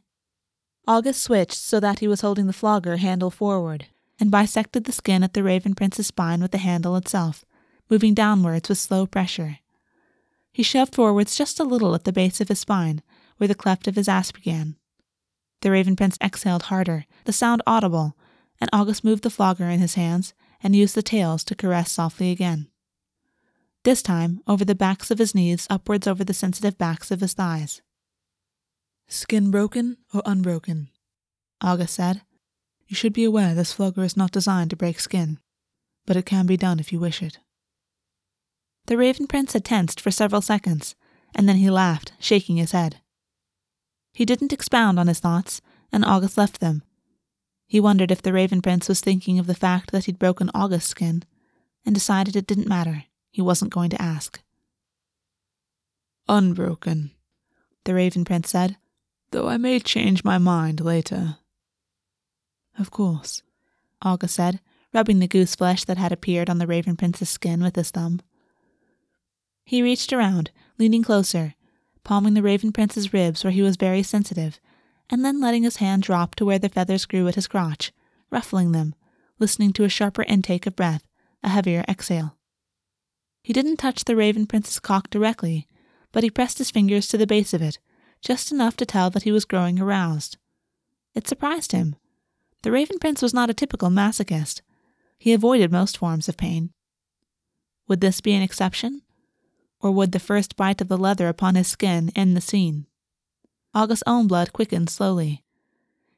August 0.87 1.23
switched 1.23 1.55
so 1.55 1.79
that 1.81 2.01
he 2.01 2.09
was 2.09 2.23
holding 2.23 2.47
the 2.47 2.53
flogger 2.53 2.97
handle 2.97 3.31
forward, 3.31 3.87
and 4.19 4.31
bisected 4.31 4.85
the 4.85 4.93
skin 4.93 5.23
at 5.23 5.35
the 5.35 5.43
Raven 5.43 5.75
Prince's 5.75 6.09
spine 6.09 6.41
with 6.41 6.51
the 6.51 6.59
handle 6.59 6.97
itself, 6.97 7.45
moving 7.91 8.15
downwards 8.15 8.69
with 8.69 8.79
slow 8.79 9.07
pressure. 9.07 9.59
He 10.53 10.63
shoved 10.63 10.95
forwards 10.95 11.37
just 11.37 11.59
a 11.59 11.65
little 11.65 11.95
at 11.95 12.05
the 12.05 12.13
base 12.13 12.41
of 12.41 12.49
his 12.49 12.61
spine, 12.61 13.03
where 13.37 13.49
the 13.49 13.55
cleft 13.55 13.89
of 13.89 13.97
his 13.97 14.09
ass 14.09 14.31
began. 14.31 14.77
The 15.61 15.71
Raven 15.71 15.97
Prince 15.97 16.19
exhaled 16.23 16.65
harder, 16.65 17.07
the 17.25 17.33
sound 17.33 17.63
audible, 17.67 18.17
and 18.61 18.71
August 18.73 19.03
moved 19.03 19.23
the 19.23 19.31
flogger 19.31 19.69
in 19.69 19.81
his 19.81 19.95
hands 19.95 20.35
and 20.63 20.77
used 20.77 20.95
the 20.95 21.03
tails 21.03 21.43
to 21.45 21.55
caress 21.55 21.91
softly 21.91 22.31
again. 22.31 22.69
This 23.83 24.03
time 24.03 24.41
over 24.47 24.65
the 24.65 24.75
backs 24.75 25.11
of 25.11 25.19
his 25.19 25.35
knees 25.35 25.67
upwards 25.69 26.07
over 26.07 26.25
the 26.25 26.33
sensitive 26.33 26.79
backs 26.79 27.11
of 27.11 27.21
his 27.21 27.35
thighs. 27.35 27.83
Skin 29.09 29.51
broken 29.51 29.99
or 30.15 30.23
unbroken? 30.25 30.89
August 31.61 31.95
said. 31.95 32.23
You 32.87 32.97
should 32.97 33.13
be 33.13 33.25
aware 33.25 33.55
this 33.55 33.73
flogger 33.73 34.05
is 34.05 34.17
not 34.17 34.33
designed 34.33 34.71
to 34.71 34.77
break 34.77 35.01
skin, 35.01 35.39
but 36.07 36.17
it 36.17 36.27
can 36.27 36.47
be 36.47 36.57
done 36.57 36.79
if 36.79 36.93
you 36.93 37.01
wish 37.01 37.23
it. 37.23 37.39
The 38.87 38.99
Raven 38.99 39.27
Prince 39.27 39.55
had 39.55 39.65
tensed 39.65 40.01
for 40.01 40.11
several 40.11 40.43
seconds, 40.43 40.95
and 41.35 41.49
then 41.49 41.57
he 41.57 41.71
laughed, 41.71 42.13
shaking 42.19 42.57
his 42.57 42.73
head. 42.73 43.01
He 44.13 44.25
didn't 44.25 44.53
expound 44.53 45.01
on 45.01 45.07
his 45.07 45.21
thoughts, 45.21 45.61
and 45.91 46.05
August 46.05 46.37
left 46.37 46.61
them. 46.61 46.83
He 47.67 47.81
wondered 47.81 48.11
if 48.11 48.21
the 48.21 48.33
Raven 48.33 48.61
Prince 48.61 48.89
was 48.89 49.01
thinking 49.01 49.39
of 49.39 49.47
the 49.47 49.55
fact 49.55 49.91
that 49.91 50.05
he'd 50.05 50.19
broken 50.19 50.51
August's 50.55 50.91
skin, 50.91 51.25
and 51.87 51.95
decided 51.95 52.37
it 52.37 52.47
didn't 52.47 52.69
matter. 52.69 53.05
He 53.31 53.43
wasn't 53.43 53.73
going 53.73 53.91
to 53.91 54.01
ask. 54.01 54.41
Unbroken, 56.29 57.11
the 57.85 57.95
Raven 57.95 58.25
Prince 58.25 58.51
said, 58.51 58.77
though 59.31 59.49
I 59.49 59.57
may 59.57 59.81
change 59.81 60.25
my 60.25 60.39
mind 60.39 60.81
later. 60.81 61.39
Of 62.79 62.91
course, 62.91 63.43
August 64.03 64.35
said, 64.35 64.61
rubbing 64.93 65.19
the 65.19 65.27
goose 65.27 65.55
flesh 65.55 65.85
that 65.85 65.99
had 65.99 66.13
appeared 66.13 66.49
on 66.49 66.59
the 66.59 66.67
Raven 66.67 66.97
Prince's 66.97 67.31
skin 67.31 67.63
with 67.63 67.77
his 67.77 67.91
thumb. 67.91 68.21
He 69.65 69.83
reached 69.83 70.13
around, 70.13 70.51
leaning 70.79 71.03
closer, 71.03 71.55
palming 72.05 72.35
the 72.35 72.43
Raven 72.43 72.71
Prince's 72.71 73.13
ribs 73.13 73.43
where 73.43 73.53
he 73.53 73.63
was 73.63 73.77
very 73.77 74.03
sensitive, 74.03 74.61
and 75.09 75.25
then 75.25 75.41
letting 75.41 75.63
his 75.63 75.77
hand 75.77 76.03
drop 76.03 76.35
to 76.37 76.45
where 76.45 76.59
the 76.59 76.69
feathers 76.69 77.07
grew 77.07 77.27
at 77.29 77.35
his 77.35 77.47
crotch, 77.47 77.93
ruffling 78.31 78.73
them, 78.73 78.95
listening 79.39 79.73
to 79.73 79.85
a 79.85 79.89
sharper 79.89 80.23
intake 80.25 80.67
of 80.67 80.77
breath, 80.77 81.07
a 81.43 81.49
heavier 81.49 81.85
exhale. 81.89 82.37
He 83.43 83.53
didn't 83.53 83.77
touch 83.77 84.05
the 84.05 84.17
Raven 84.17 84.47
Prince's 84.47 84.81
cock 84.81 85.11
directly, 85.11 85.67
but 86.13 86.23
he 86.23 86.31
pressed 86.31 86.59
his 86.59 86.71
fingers 86.71 87.09
to 87.09 87.19
the 87.19 87.27
base 87.27 87.53
of 87.53 87.61
it, 87.61 87.79
just 88.21 88.53
enough 88.53 88.77
to 88.77 88.87
tell 88.87 89.11
that 89.11 89.25
he 89.25 89.33
was 89.33 89.45
growing 89.45 89.79
aroused. 89.81 90.39
It 91.15 91.29
surprised 91.29 91.73
him. 91.73 91.97
The 92.63 92.73
Raven 92.73 92.99
Prince 92.99 93.21
was 93.21 93.35
not 93.35 93.51
a 93.51 93.55
typical 93.55 93.91
masochist. 93.91 94.63
He 95.19 95.33
avoided 95.33 95.71
most 95.71 95.99
forms 95.99 96.29
of 96.29 96.37
pain. 96.37 96.73
Would 97.89 98.01
this 98.01 98.21
be 98.23 98.33
an 98.33 98.43
exception? 98.43 99.03
Or 99.85 99.91
would 99.91 100.13
the 100.13 100.19
first 100.19 100.57
bite 100.57 100.81
of 100.81 100.89
the 100.89 100.97
leather 100.97 101.29
upon 101.29 101.57
his 101.57 101.69
skin 101.69 102.11
end 102.17 102.35
the 102.35 102.41
scene? 102.41 102.87
August's 103.75 104.03
own 104.07 104.27
blood 104.27 104.55
quickened 104.55 104.89
slowly. 104.89 105.45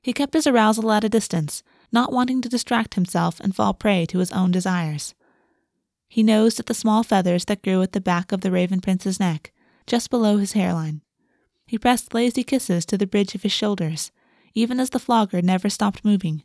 He 0.00 0.12
kept 0.12 0.34
his 0.34 0.46
arousal 0.46 0.92
at 0.92 1.02
a 1.02 1.08
distance, 1.08 1.64
not 1.90 2.12
wanting 2.12 2.40
to 2.42 2.48
distract 2.48 2.94
himself 2.94 3.40
and 3.40 3.56
fall 3.56 3.74
prey 3.74 4.06
to 4.06 4.20
his 4.20 4.30
own 4.30 4.52
desires. 4.52 5.16
He 6.08 6.22
nosed 6.22 6.60
at 6.60 6.66
the 6.66 6.74
small 6.74 7.02
feathers 7.02 7.46
that 7.46 7.64
grew 7.64 7.82
at 7.82 7.90
the 7.90 8.00
back 8.00 8.30
of 8.30 8.42
the 8.42 8.52
Raven 8.52 8.80
Prince's 8.80 9.18
neck, 9.18 9.52
just 9.84 10.10
below 10.10 10.36
his 10.36 10.52
hairline. 10.52 11.02
He 11.66 11.76
pressed 11.76 12.14
lazy 12.14 12.44
kisses 12.44 12.86
to 12.86 12.96
the 12.96 13.04
bridge 13.04 13.34
of 13.34 13.42
his 13.42 13.50
shoulders, 13.50 14.12
even 14.54 14.78
as 14.78 14.90
the 14.90 15.00
flogger 15.00 15.42
never 15.42 15.68
stopped 15.68 16.04
moving, 16.04 16.44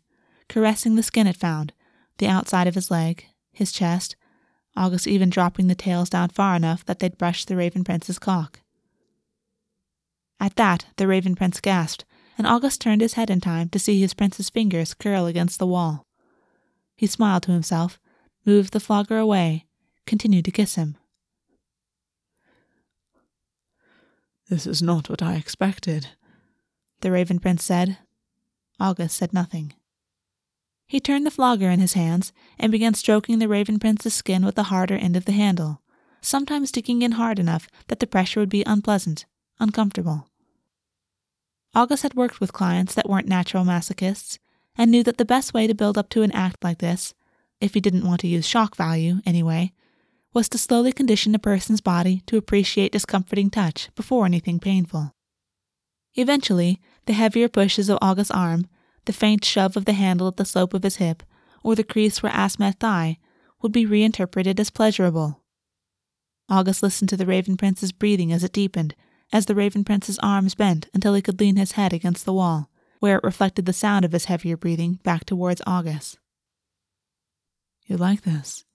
caressing 0.49 0.95
the 0.95 1.03
skin 1.03 1.27
it 1.27 1.37
found, 1.37 1.71
the 2.17 2.27
outside 2.27 2.65
of 2.65 2.73
his 2.73 2.89
leg, 2.89 3.27
his 3.53 3.71
chest, 3.71 4.15
August 4.75 5.07
even 5.07 5.29
dropping 5.29 5.67
the 5.67 5.75
tails 5.75 6.09
down 6.09 6.29
far 6.29 6.55
enough 6.55 6.85
that 6.85 6.99
they'd 6.99 7.17
brush 7.17 7.45
the 7.45 7.55
Raven 7.55 7.83
Prince's 7.83 8.19
cock. 8.19 8.61
At 10.39 10.55
that, 10.55 10.85
the 10.95 11.07
Raven 11.07 11.35
Prince 11.35 11.59
gasped, 11.59 12.05
and 12.37 12.47
August 12.47 12.81
turned 12.81 13.01
his 13.01 13.13
head 13.13 13.29
in 13.29 13.41
time 13.41 13.69
to 13.69 13.79
see 13.79 13.99
his 13.99 14.13
prince's 14.13 14.49
fingers 14.49 14.93
curl 14.93 15.27
against 15.27 15.59
the 15.59 15.67
wall. 15.67 16.07
He 16.95 17.05
smiled 17.05 17.43
to 17.43 17.51
himself, 17.51 17.99
moved 18.45 18.73
the 18.73 18.79
flogger 18.79 19.17
away, 19.17 19.67
continued 20.07 20.45
to 20.45 20.51
kiss 20.51 20.75
him. 20.75 20.97
This 24.49 24.65
is 24.65 24.81
not 24.81 25.09
what 25.09 25.21
I 25.21 25.35
expected, 25.35 26.07
the 27.01 27.11
Raven 27.11 27.39
Prince 27.39 27.63
said. 27.63 27.97
August 28.79 29.15
said 29.17 29.33
nothing. 29.33 29.73
He 30.91 30.99
turned 30.99 31.25
the 31.25 31.31
flogger 31.31 31.69
in 31.69 31.79
his 31.79 31.93
hands 31.93 32.33
and 32.59 32.69
began 32.69 32.95
stroking 32.95 33.39
the 33.39 33.47
Raven 33.47 33.79
Prince's 33.79 34.13
skin 34.13 34.43
with 34.43 34.55
the 34.55 34.63
harder 34.63 34.95
end 34.95 35.15
of 35.15 35.23
the 35.23 35.31
handle, 35.31 35.81
sometimes 36.19 36.69
digging 36.69 37.01
in 37.01 37.13
hard 37.13 37.39
enough 37.39 37.69
that 37.87 38.01
the 38.01 38.05
pressure 38.05 38.41
would 38.41 38.49
be 38.49 38.65
unpleasant, 38.65 39.25
uncomfortable. 39.57 40.27
August 41.73 42.03
had 42.03 42.15
worked 42.15 42.41
with 42.41 42.51
clients 42.51 42.93
that 42.93 43.07
weren't 43.07 43.29
natural 43.29 43.63
masochists 43.63 44.37
and 44.75 44.91
knew 44.91 45.01
that 45.01 45.17
the 45.17 45.23
best 45.23 45.53
way 45.53 45.65
to 45.65 45.73
build 45.73 45.97
up 45.97 46.09
to 46.09 46.23
an 46.23 46.31
act 46.33 46.61
like 46.61 46.79
this, 46.79 47.13
if 47.61 47.73
he 47.73 47.79
didn't 47.79 48.05
want 48.05 48.19
to 48.19 48.27
use 48.27 48.45
shock 48.45 48.75
value 48.75 49.21
anyway, 49.25 49.71
was 50.33 50.49
to 50.49 50.57
slowly 50.57 50.91
condition 50.91 51.33
a 51.33 51.39
person's 51.39 51.79
body 51.79 52.21
to 52.25 52.35
appreciate 52.35 52.91
discomforting 52.91 53.49
touch 53.49 53.87
before 53.95 54.25
anything 54.25 54.59
painful. 54.59 55.13
Eventually, 56.15 56.81
the 57.05 57.13
heavier 57.13 57.47
pushes 57.47 57.87
of 57.87 57.97
August's 58.01 58.31
arm, 58.31 58.67
the 59.05 59.13
faint 59.13 59.43
shove 59.43 59.75
of 59.75 59.85
the 59.85 59.93
handle 59.93 60.27
at 60.27 60.37
the 60.37 60.45
slope 60.45 60.73
of 60.73 60.83
his 60.83 60.97
hip, 60.97 61.23
or 61.63 61.75
the 61.75 61.83
crease 61.83 62.21
where 62.21 62.31
Ass 62.31 62.59
met 62.59 62.79
thigh, 62.79 63.17
would 63.61 63.71
be 63.71 63.85
reinterpreted 63.85 64.59
as 64.59 64.69
pleasurable. 64.69 65.41
August 66.49 66.83
listened 66.83 67.09
to 67.09 67.17
the 67.17 67.25
Raven 67.25 67.57
Prince's 67.57 67.91
breathing 67.91 68.31
as 68.31 68.43
it 68.43 68.53
deepened, 68.53 68.95
as 69.31 69.45
the 69.45 69.55
Raven 69.55 69.83
Prince's 69.83 70.19
arms 70.19 70.55
bent 70.55 70.89
until 70.93 71.13
he 71.13 71.21
could 71.21 71.39
lean 71.39 71.55
his 71.55 71.73
head 71.73 71.93
against 71.93 72.25
the 72.25 72.33
wall, 72.33 72.69
where 72.99 73.17
it 73.17 73.23
reflected 73.23 73.65
the 73.65 73.73
sound 73.73 74.03
of 74.03 74.11
his 74.11 74.25
heavier 74.25 74.57
breathing 74.57 74.99
back 75.03 75.25
towards 75.25 75.61
August. 75.65 76.17
You 77.85 77.97
like 77.97 78.21
this? 78.21 78.65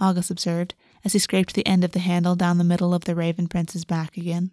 August 0.00 0.30
observed 0.30 0.74
as 1.04 1.12
he 1.12 1.18
scraped 1.18 1.54
the 1.54 1.66
end 1.66 1.84
of 1.84 1.92
the 1.92 1.98
handle 1.98 2.34
down 2.34 2.58
the 2.58 2.64
middle 2.64 2.94
of 2.94 3.04
the 3.04 3.14
Raven 3.14 3.46
Prince's 3.46 3.84
back 3.84 4.16
again. 4.16 4.52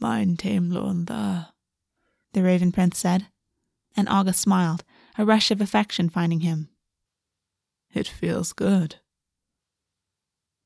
Mine 0.00 0.36
tame 0.36 0.70
lorn 0.70 1.06
the 1.06 1.48
Raven 2.36 2.70
Prince 2.70 2.98
said, 2.98 3.26
and 3.98 4.08
August 4.08 4.40
smiled, 4.40 4.84
a 5.18 5.24
rush 5.24 5.50
of 5.50 5.60
affection 5.60 6.08
finding 6.08 6.40
him. 6.40 6.68
It 7.92 8.06
feels 8.06 8.52
good. 8.52 8.96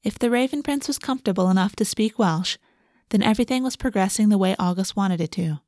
If 0.05 0.19
the 0.19 0.31
Raven 0.31 0.63
Prince 0.63 0.87
was 0.87 0.99
comfortable 0.99 1.49
enough 1.49 1.75
to 1.77 1.85
speak 1.85 2.19
Welsh, 2.19 2.59
then 3.09 3.23
everything 3.23 3.63
was 3.63 3.77
progressing 3.77 4.29
the 4.29 4.39
way 4.39 4.55
August 4.59 4.97
wanted 4.97 5.21
it 5.21 5.33
to. 5.33 5.61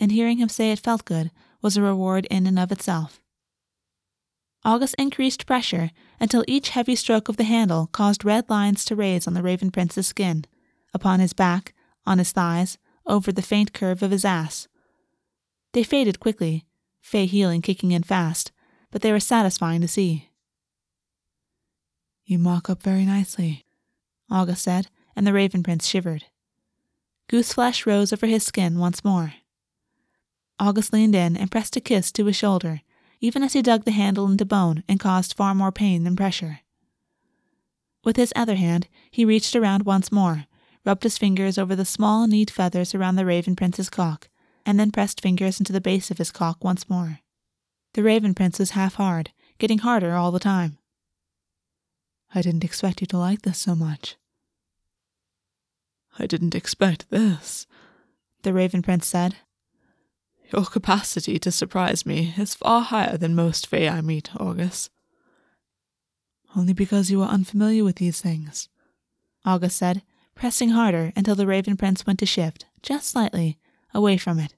And 0.00 0.10
hearing 0.10 0.38
him 0.38 0.48
say 0.48 0.72
it 0.72 0.78
felt 0.78 1.04
good 1.04 1.30
was 1.60 1.76
a 1.76 1.82
reward 1.82 2.26
in 2.30 2.46
and 2.46 2.58
of 2.58 2.72
itself. 2.72 3.20
August 4.64 4.94
increased 4.98 5.46
pressure 5.46 5.90
until 6.18 6.44
each 6.48 6.70
heavy 6.70 6.94
stroke 6.94 7.28
of 7.28 7.36
the 7.36 7.44
handle 7.44 7.88
caused 7.88 8.24
red 8.24 8.48
lines 8.48 8.84
to 8.86 8.96
raise 8.96 9.26
on 9.26 9.34
the 9.34 9.42
Raven 9.42 9.70
Prince's 9.70 10.06
skin, 10.06 10.46
upon 10.94 11.20
his 11.20 11.32
back, 11.32 11.74
on 12.06 12.18
his 12.18 12.32
thighs, 12.32 12.78
over 13.06 13.30
the 13.30 13.42
faint 13.42 13.72
curve 13.72 14.02
of 14.02 14.10
his 14.10 14.24
ass. 14.24 14.68
They 15.72 15.82
faded 15.82 16.20
quickly, 16.20 16.66
Fae 17.00 17.24
healing 17.24 17.62
kicking 17.62 17.92
in 17.92 18.02
fast, 18.02 18.52
but 18.90 19.02
they 19.02 19.12
were 19.12 19.20
satisfying 19.20 19.80
to 19.80 19.88
see. 19.88 20.28
You 22.24 22.38
mock 22.38 22.68
up 22.68 22.82
very 22.82 23.04
nicely, 23.04 23.64
August 24.30 24.62
said, 24.62 24.88
and 25.16 25.26
the 25.26 25.32
Raven 25.32 25.62
Prince 25.62 25.86
shivered. 25.86 26.24
Goose 27.28 27.52
flesh 27.52 27.86
rose 27.86 28.12
over 28.12 28.26
his 28.26 28.44
skin 28.44 28.78
once 28.78 29.04
more. 29.04 29.34
August 30.58 30.92
leaned 30.92 31.14
in 31.14 31.36
and 31.36 31.50
pressed 31.50 31.76
a 31.76 31.80
kiss 31.80 32.10
to 32.12 32.26
his 32.26 32.36
shoulder, 32.36 32.82
even 33.20 33.42
as 33.42 33.52
he 33.52 33.62
dug 33.62 33.84
the 33.84 33.90
handle 33.90 34.30
into 34.30 34.44
bone 34.44 34.84
and 34.88 35.00
caused 35.00 35.34
far 35.34 35.54
more 35.54 35.72
pain 35.72 36.04
than 36.04 36.16
pressure. 36.16 36.60
With 38.04 38.16
his 38.16 38.32
other 38.36 38.54
hand, 38.54 38.88
he 39.10 39.24
reached 39.24 39.56
around 39.56 39.84
once 39.84 40.12
more, 40.12 40.46
rubbed 40.84 41.02
his 41.02 41.18
fingers 41.18 41.58
over 41.58 41.74
the 41.74 41.84
small, 41.84 42.26
neat 42.26 42.50
feathers 42.50 42.94
around 42.94 43.16
the 43.16 43.26
Raven 43.26 43.56
Prince's 43.56 43.90
cock, 43.90 44.28
and 44.68 44.78
then 44.78 44.90
pressed 44.90 45.22
fingers 45.22 45.58
into 45.58 45.72
the 45.72 45.80
base 45.80 46.10
of 46.10 46.18
his 46.18 46.30
cock 46.30 46.62
once 46.62 46.90
more. 46.90 47.20
The 47.94 48.02
Raven 48.02 48.34
Prince 48.34 48.58
was 48.58 48.72
half 48.72 48.96
hard, 48.96 49.30
getting 49.56 49.78
harder 49.78 50.12
all 50.12 50.30
the 50.30 50.38
time. 50.38 50.76
I 52.34 52.42
didn't 52.42 52.64
expect 52.64 53.00
you 53.00 53.06
to 53.06 53.16
like 53.16 53.42
this 53.42 53.56
so 53.56 53.74
much. 53.74 54.16
I 56.18 56.26
didn't 56.26 56.54
expect 56.54 57.08
this, 57.08 57.66
the 58.42 58.52
Raven 58.52 58.82
Prince 58.82 59.06
said. 59.06 59.36
Your 60.52 60.66
capacity 60.66 61.38
to 61.38 61.50
surprise 61.50 62.04
me 62.04 62.34
is 62.36 62.54
far 62.54 62.82
higher 62.82 63.16
than 63.16 63.34
most 63.34 63.66
Fae 63.66 63.88
I 63.88 64.02
meet, 64.02 64.28
August. 64.36 64.90
Only 66.54 66.74
because 66.74 67.10
you 67.10 67.22
are 67.22 67.30
unfamiliar 67.30 67.84
with 67.84 67.96
these 67.96 68.20
things, 68.20 68.68
August 69.46 69.78
said, 69.78 70.02
pressing 70.34 70.70
harder 70.70 71.10
until 71.16 71.34
the 71.34 71.46
Raven 71.46 71.78
Prince 71.78 72.06
went 72.06 72.18
to 72.18 72.26
shift, 72.26 72.66
just 72.82 73.08
slightly, 73.08 73.58
away 73.94 74.18
from 74.18 74.38
it. 74.38 74.54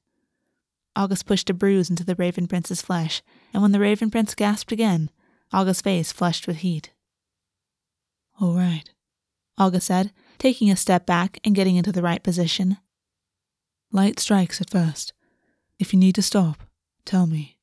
August 0.96 1.26
pushed 1.26 1.48
a 1.48 1.54
bruise 1.54 1.88
into 1.88 2.04
the 2.04 2.14
Raven 2.16 2.46
Prince's 2.46 2.82
flesh, 2.82 3.22
and 3.52 3.62
when 3.62 3.72
the 3.72 3.80
Raven 3.80 4.10
Prince 4.10 4.34
gasped 4.34 4.72
again, 4.72 5.10
August's 5.52 5.82
face 5.82 6.12
flushed 6.12 6.46
with 6.46 6.58
heat. 6.58 6.92
All 8.40 8.54
right, 8.54 8.90
August 9.58 9.86
said, 9.86 10.12
taking 10.38 10.70
a 10.70 10.76
step 10.76 11.06
back 11.06 11.38
and 11.44 11.54
getting 11.54 11.76
into 11.76 11.92
the 11.92 12.02
right 12.02 12.22
position. 12.22 12.78
Light 13.92 14.18
strikes 14.18 14.60
at 14.60 14.70
first. 14.70 15.12
If 15.78 15.92
you 15.92 15.98
need 15.98 16.14
to 16.14 16.22
stop, 16.22 16.62
tell 17.04 17.26
me. 17.26 17.56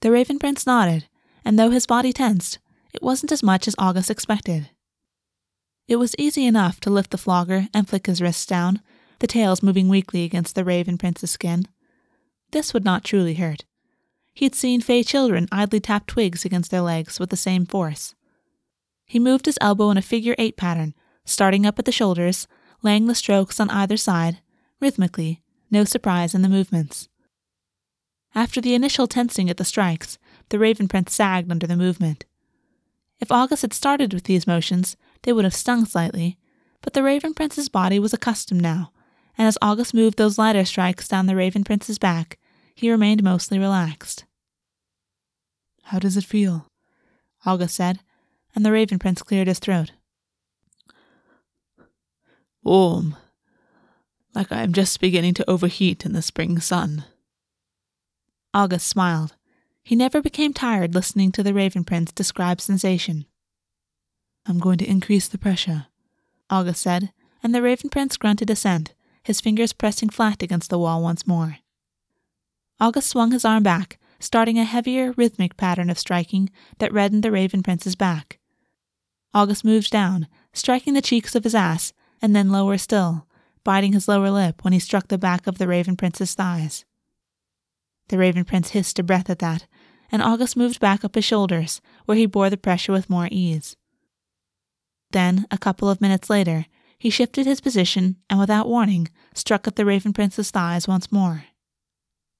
The 0.00 0.10
Raven 0.10 0.38
Prince 0.38 0.66
nodded, 0.66 1.08
and 1.44 1.58
though 1.58 1.70
his 1.70 1.86
body 1.86 2.12
tensed, 2.12 2.58
it 2.94 3.02
wasn't 3.02 3.32
as 3.32 3.42
much 3.42 3.68
as 3.68 3.74
August 3.78 4.10
expected. 4.10 4.70
It 5.88 5.96
was 5.96 6.14
easy 6.18 6.46
enough 6.46 6.80
to 6.80 6.90
lift 6.90 7.10
the 7.10 7.18
flogger 7.18 7.68
and 7.72 7.88
flick 7.88 8.06
his 8.06 8.20
wrists 8.20 8.46
down, 8.46 8.80
the 9.20 9.26
tails 9.26 9.62
moving 9.62 9.88
weakly 9.88 10.24
against 10.24 10.54
the 10.54 10.64
Raven 10.64 10.98
Prince's 10.98 11.30
skin. 11.30 11.66
This 12.50 12.72
would 12.72 12.84
not 12.84 13.04
truly 13.04 13.34
hurt. 13.34 13.64
He'd 14.32 14.54
seen 14.54 14.80
Fae 14.80 15.02
children 15.02 15.48
idly 15.50 15.80
tap 15.80 16.06
twigs 16.06 16.44
against 16.44 16.70
their 16.70 16.80
legs 16.80 17.18
with 17.18 17.30
the 17.30 17.36
same 17.36 17.66
force. 17.66 18.14
He 19.04 19.18
moved 19.18 19.46
his 19.46 19.58
elbow 19.60 19.90
in 19.90 19.96
a 19.96 20.02
figure 20.02 20.34
eight 20.38 20.56
pattern 20.56 20.94
starting 21.28 21.66
up 21.66 21.78
at 21.78 21.84
the 21.84 21.92
shoulders, 21.92 22.48
laying 22.82 23.06
the 23.06 23.14
strokes 23.14 23.60
on 23.60 23.68
either 23.70 23.96
side, 23.96 24.38
rhythmically, 24.80 25.42
no 25.70 25.84
surprise 25.84 26.34
in 26.34 26.42
the 26.42 26.48
movements. 26.48 27.08
After 28.34 28.60
the 28.60 28.74
initial 28.74 29.06
tensing 29.06 29.50
at 29.50 29.58
the 29.58 29.64
strikes, 29.64 30.18
the 30.48 30.58
Raven 30.58 30.88
Prince 30.88 31.14
sagged 31.14 31.50
under 31.50 31.66
the 31.66 31.76
movement. 31.76 32.24
If 33.20 33.30
August 33.30 33.62
had 33.62 33.74
started 33.74 34.14
with 34.14 34.24
these 34.24 34.46
motions, 34.46 34.96
they 35.22 35.32
would 35.32 35.44
have 35.44 35.54
stung 35.54 35.84
slightly, 35.84 36.38
but 36.80 36.94
the 36.94 37.02
Raven 37.02 37.34
Prince's 37.34 37.68
body 37.68 37.98
was 37.98 38.14
accustomed 38.14 38.62
now, 38.62 38.92
and 39.38 39.48
as 39.48 39.56
August 39.62 39.94
moved 39.94 40.18
those 40.18 40.36
lighter 40.36 40.64
strikes 40.64 41.08
down 41.08 41.26
the 41.26 41.36
Raven 41.36 41.64
Prince's 41.64 41.98
back, 41.98 42.38
he 42.74 42.90
remained 42.90 43.22
mostly 43.22 43.58
relaxed. 43.58 44.24
How 45.84 45.98
does 45.98 46.16
it 46.16 46.24
feel? 46.24 46.66
August 47.46 47.76
said, 47.76 48.00
and 48.54 48.66
the 48.66 48.72
Raven 48.72 48.98
Prince 48.98 49.22
cleared 49.22 49.48
his 49.48 49.58
throat 49.58 49.92
warm, 52.68 53.16
like 54.34 54.52
I 54.52 54.62
am 54.62 54.74
just 54.74 55.00
beginning 55.00 55.32
to 55.34 55.50
overheat 55.50 56.04
in 56.04 56.12
the 56.12 56.20
spring 56.20 56.60
sun. 56.60 57.04
August 58.52 58.86
smiled. 58.86 59.34
He 59.82 59.96
never 59.96 60.20
became 60.20 60.52
tired 60.52 60.94
listening 60.94 61.32
to 61.32 61.42
the 61.42 61.54
Raven 61.54 61.82
Prince 61.82 62.12
describe 62.12 62.60
sensation. 62.60 63.24
I'm 64.44 64.58
going 64.58 64.76
to 64.78 64.88
increase 64.88 65.28
the 65.28 65.38
pressure, 65.38 65.86
August 66.50 66.82
said, 66.82 67.12
and 67.42 67.54
the 67.54 67.62
Raven 67.62 67.88
Prince 67.88 68.18
grunted 68.18 68.50
assent, 68.50 68.92
his 69.22 69.40
fingers 69.40 69.72
pressing 69.72 70.08
flat 70.08 70.42
against 70.42 70.70
the 70.70 70.78
wall 70.78 71.02
once 71.02 71.26
more. 71.26 71.58
August 72.80 73.08
swung 73.08 73.32
his 73.32 73.44
arm 73.44 73.62
back, 73.62 73.98
starting 74.20 74.58
a 74.58 74.64
heavier, 74.64 75.12
rhythmic 75.16 75.56
pattern 75.56 75.90
of 75.90 75.98
striking 75.98 76.50
that 76.78 76.92
reddened 76.92 77.22
the 77.22 77.30
Raven 77.30 77.62
Prince's 77.62 77.94
back. 77.94 78.38
August 79.34 79.64
moved 79.64 79.90
down, 79.90 80.26
striking 80.52 80.94
the 80.94 81.02
cheeks 81.02 81.34
of 81.34 81.44
his 81.44 81.54
ass 81.54 81.92
and 82.20 82.34
then 82.34 82.50
lower 82.50 82.78
still, 82.78 83.26
biting 83.64 83.92
his 83.92 84.08
lower 84.08 84.30
lip 84.30 84.64
when 84.64 84.72
he 84.72 84.78
struck 84.78 85.08
the 85.08 85.18
back 85.18 85.46
of 85.46 85.58
the 85.58 85.68
Raven 85.68 85.96
Prince's 85.96 86.34
thighs. 86.34 86.84
The 88.08 88.18
Raven 88.18 88.44
Prince 88.44 88.70
hissed 88.70 88.98
a 88.98 89.02
breath 89.02 89.28
at 89.28 89.38
that, 89.40 89.66
and 90.10 90.22
August 90.22 90.56
moved 90.56 90.80
back 90.80 91.04
up 91.04 91.14
his 91.14 91.24
shoulders, 91.24 91.80
where 92.06 92.16
he 92.16 92.26
bore 92.26 92.48
the 92.48 92.56
pressure 92.56 92.92
with 92.92 93.10
more 93.10 93.28
ease. 93.30 93.76
Then, 95.10 95.46
a 95.50 95.58
couple 95.58 95.90
of 95.90 96.00
minutes 96.00 96.30
later, 96.30 96.66
he 96.98 97.10
shifted 97.10 97.46
his 97.46 97.60
position 97.60 98.16
and 98.28 98.40
without 98.40 98.68
warning 98.68 99.08
struck 99.34 99.66
at 99.66 99.76
the 99.76 99.84
Raven 99.84 100.12
Prince's 100.12 100.50
thighs 100.50 100.88
once 100.88 101.12
more. 101.12 101.44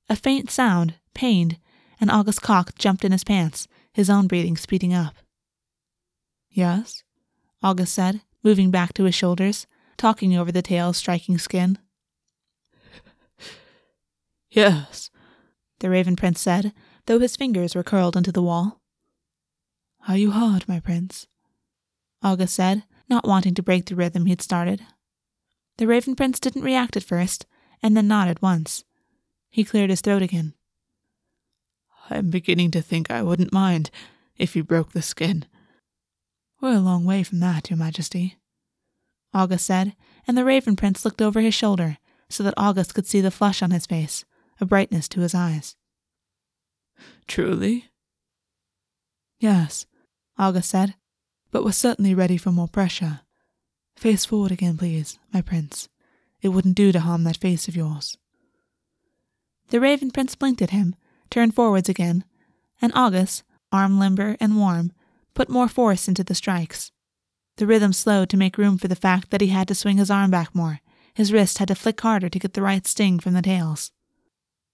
A 0.08 0.16
faint 0.16 0.50
sound, 0.50 0.94
pained, 1.14 1.58
and 2.00 2.10
August 2.10 2.42
cock 2.42 2.76
jumped 2.76 3.04
in 3.04 3.12
his 3.12 3.24
pants, 3.24 3.68
his 3.92 4.10
own 4.10 4.26
breathing 4.26 4.56
speeding 4.56 4.92
up. 4.92 5.14
Yes? 6.50 7.04
August 7.62 7.94
said, 7.94 8.22
moving 8.42 8.70
back 8.70 8.92
to 8.94 9.04
his 9.04 9.14
shoulders, 9.14 9.66
talking 9.96 10.36
over 10.36 10.50
the 10.50 10.62
tail's 10.62 10.96
striking 10.96 11.38
skin. 11.38 11.78
Yes, 14.50 15.10
the 15.80 15.90
Raven 15.90 16.16
Prince 16.16 16.40
said, 16.40 16.72
though 17.04 17.18
his 17.18 17.36
fingers 17.36 17.74
were 17.74 17.82
curled 17.82 18.16
into 18.16 18.32
the 18.32 18.42
wall. 18.42 18.80
Are 20.08 20.16
you 20.16 20.30
hard, 20.30 20.66
my 20.66 20.80
prince? 20.80 21.26
August 22.22 22.54
said, 22.54 22.84
not 23.08 23.26
wanting 23.26 23.54
to 23.54 23.62
break 23.62 23.86
the 23.86 23.96
rhythm 23.96 24.26
he'd 24.26 24.42
started. 24.42 24.82
The 25.78 25.86
Raven 25.86 26.16
Prince 26.16 26.40
didn't 26.40 26.62
react 26.62 26.96
at 26.96 27.02
first, 27.02 27.46
and 27.82 27.96
then 27.96 28.08
nodded 28.08 28.42
once. 28.42 28.84
He 29.48 29.64
cleared 29.64 29.90
his 29.90 30.00
throat 30.00 30.22
again. 30.22 30.54
I'm 32.10 32.30
beginning 32.30 32.70
to 32.72 32.82
think 32.82 33.10
I 33.10 33.22
wouldn't 33.22 33.52
mind 33.52 33.90
if 34.36 34.56
you 34.56 34.64
broke 34.64 34.92
the 34.92 35.02
skin. 35.02 35.46
We're 36.60 36.74
a 36.74 36.80
long 36.80 37.04
way 37.04 37.22
from 37.22 37.40
that, 37.40 37.70
Your 37.70 37.76
Majesty. 37.76 38.38
August 39.32 39.66
said, 39.66 39.94
and 40.26 40.36
the 40.36 40.44
Raven 40.44 40.74
Prince 40.74 41.04
looked 41.04 41.22
over 41.22 41.40
his 41.40 41.54
shoulder 41.54 41.98
so 42.28 42.42
that 42.42 42.54
August 42.56 42.94
could 42.94 43.06
see 43.06 43.20
the 43.20 43.30
flush 43.30 43.62
on 43.62 43.70
his 43.70 43.86
face, 43.86 44.24
a 44.60 44.66
brightness 44.66 45.08
to 45.08 45.20
his 45.20 45.34
eyes. 45.34 45.76
Truly? 47.26 47.90
Yes, 49.38 49.86
August 50.36 50.70
said, 50.70 50.94
but 51.50 51.64
we're 51.64 51.72
certainly 51.72 52.14
ready 52.14 52.36
for 52.36 52.52
more 52.52 52.68
pressure. 52.68 53.20
Face 53.96 54.24
forward 54.24 54.52
again, 54.52 54.76
please, 54.76 55.18
my 55.32 55.40
prince, 55.40 55.88
It 56.40 56.50
wouldn't 56.50 56.76
do 56.76 56.92
to 56.92 57.00
harm 57.00 57.24
that 57.24 57.36
face 57.36 57.66
of 57.66 57.76
yours. 57.76 58.16
The 59.70 59.80
Raven 59.80 60.10
Prince 60.10 60.34
blinked 60.34 60.62
at 60.62 60.70
him, 60.70 60.94
turned 61.30 61.54
forwards 61.54 61.88
again, 61.88 62.24
and 62.80 62.92
August, 62.94 63.42
arm 63.72 63.98
limber 63.98 64.36
and 64.40 64.56
warm, 64.56 64.92
put 65.34 65.48
more 65.48 65.68
force 65.68 66.08
into 66.08 66.24
the 66.24 66.34
strikes. 66.34 66.92
The 67.56 67.66
rhythm 67.66 67.92
slowed 67.92 68.30
to 68.30 68.36
make 68.36 68.56
room 68.56 68.78
for 68.78 68.88
the 68.88 68.94
fact 68.94 69.30
that 69.30 69.40
he 69.40 69.48
had 69.48 69.68
to 69.68 69.74
swing 69.74 69.98
his 69.98 70.10
arm 70.10 70.30
back 70.30 70.54
more. 70.54 70.80
His 71.12 71.32
wrist 71.32 71.58
had 71.58 71.68
to 71.68 71.74
flick 71.74 72.00
harder 72.00 72.28
to 72.28 72.38
get 72.38 72.54
the 72.54 72.62
right 72.62 72.86
sting 72.86 73.18
from 73.18 73.34
the 73.34 73.42
tails. 73.42 73.90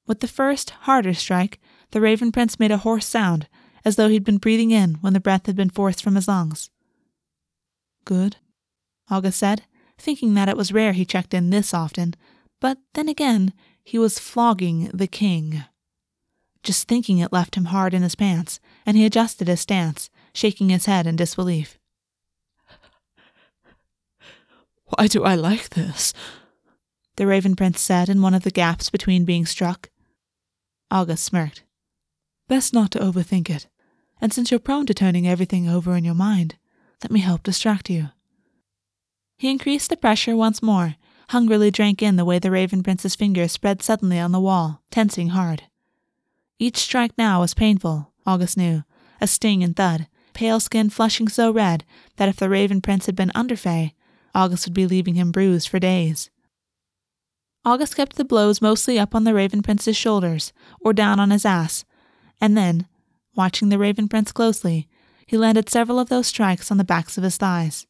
With 0.06 0.20
the 0.20 0.28
first, 0.28 0.70
harder 0.82 1.14
strike, 1.14 1.58
the 1.92 2.00
Raven 2.00 2.30
Prince 2.30 2.60
made 2.60 2.70
a 2.70 2.78
hoarse 2.78 3.06
sound, 3.06 3.48
as 3.84 3.96
though 3.96 4.08
he'd 4.08 4.24
been 4.24 4.38
breathing 4.38 4.70
in 4.70 4.94
when 5.00 5.12
the 5.12 5.20
breath 5.20 5.46
had 5.46 5.56
been 5.56 5.70
forced 5.70 6.02
from 6.02 6.14
his 6.14 6.28
lungs. 6.28 6.70
Good, 8.04 8.36
August 9.10 9.38
said, 9.38 9.64
thinking 9.98 10.34
that 10.34 10.48
it 10.48 10.56
was 10.56 10.72
rare 10.72 10.92
he 10.92 11.04
checked 11.04 11.34
in 11.34 11.50
this 11.50 11.74
often, 11.74 12.14
but 12.60 12.78
then 12.94 13.08
again, 13.08 13.52
he 13.82 13.98
was 13.98 14.18
flogging 14.18 14.90
the 14.94 15.06
king. 15.06 15.64
Just 16.62 16.88
thinking 16.88 17.18
it 17.18 17.32
left 17.32 17.56
him 17.56 17.66
hard 17.66 17.92
in 17.92 18.02
his 18.02 18.14
pants, 18.14 18.58
and 18.86 18.96
he 18.96 19.04
adjusted 19.04 19.48
his 19.48 19.60
stance, 19.60 20.08
shaking 20.32 20.70
his 20.70 20.86
head 20.86 21.06
in 21.06 21.16
disbelief. 21.16 21.78
Why 24.86 25.06
do 25.06 25.24
I 25.24 25.34
like 25.34 25.70
this? 25.70 26.14
The 27.16 27.26
Raven 27.26 27.54
Prince 27.54 27.80
said 27.80 28.08
in 28.08 28.22
one 28.22 28.34
of 28.34 28.42
the 28.42 28.50
gaps 28.50 28.90
between 28.90 29.24
being 29.24 29.46
struck. 29.46 29.90
August 30.90 31.24
smirked. 31.24 31.62
Best 32.48 32.72
not 32.72 32.90
to 32.92 32.98
overthink 32.98 33.48
it, 33.48 33.68
and 34.24 34.32
since 34.32 34.50
you're 34.50 34.58
prone 34.58 34.86
to 34.86 34.94
turning 34.94 35.28
everything 35.28 35.68
over 35.68 35.94
in 35.96 36.02
your 36.02 36.14
mind, 36.14 36.56
let 37.02 37.10
me 37.12 37.20
help 37.20 37.42
distract 37.42 37.90
you. 37.90 38.08
He 39.36 39.50
increased 39.50 39.90
the 39.90 39.98
pressure 39.98 40.34
once 40.34 40.62
more, 40.62 40.94
hungrily 41.28 41.70
drank 41.70 42.00
in 42.00 42.16
the 42.16 42.24
way 42.24 42.38
the 42.38 42.50
Raven 42.50 42.82
Prince's 42.82 43.14
fingers 43.14 43.52
spread 43.52 43.82
suddenly 43.82 44.18
on 44.18 44.32
the 44.32 44.40
wall, 44.40 44.80
tensing 44.90 45.28
hard. 45.28 45.64
Each 46.58 46.78
strike 46.78 47.12
now 47.18 47.42
was 47.42 47.52
painful, 47.52 48.12
August 48.24 48.56
knew, 48.56 48.84
a 49.20 49.26
sting 49.26 49.62
and 49.62 49.76
thud, 49.76 50.06
pale 50.32 50.58
skin 50.58 50.88
flushing 50.88 51.28
so 51.28 51.50
red 51.50 51.84
that 52.16 52.30
if 52.30 52.36
the 52.36 52.48
Raven 52.48 52.80
Prince 52.80 53.04
had 53.04 53.14
been 53.14 53.32
under 53.34 53.56
Fae, 53.56 53.92
August 54.34 54.66
would 54.66 54.72
be 54.72 54.86
leaving 54.86 55.16
him 55.16 55.32
bruised 55.32 55.68
for 55.68 55.78
days. 55.78 56.30
August 57.62 57.94
kept 57.94 58.16
the 58.16 58.24
blows 58.24 58.62
mostly 58.62 58.98
up 58.98 59.14
on 59.14 59.24
the 59.24 59.34
Raven 59.34 59.60
Prince's 59.60 59.98
shoulders 59.98 60.54
or 60.80 60.94
down 60.94 61.20
on 61.20 61.30
his 61.30 61.44
ass, 61.44 61.84
and 62.40 62.56
then, 62.56 62.88
watching 63.36 63.68
the 63.68 63.78
Raven 63.78 64.08
Prince 64.08 64.32
closely, 64.32 64.88
he 65.26 65.36
landed 65.36 65.68
several 65.68 65.98
of 65.98 66.08
those 66.08 66.26
strikes 66.26 66.70
on 66.70 66.76
the 66.76 66.84
backs 66.84 67.16
of 67.16 67.24
his 67.24 67.36
thighs. 67.36 67.86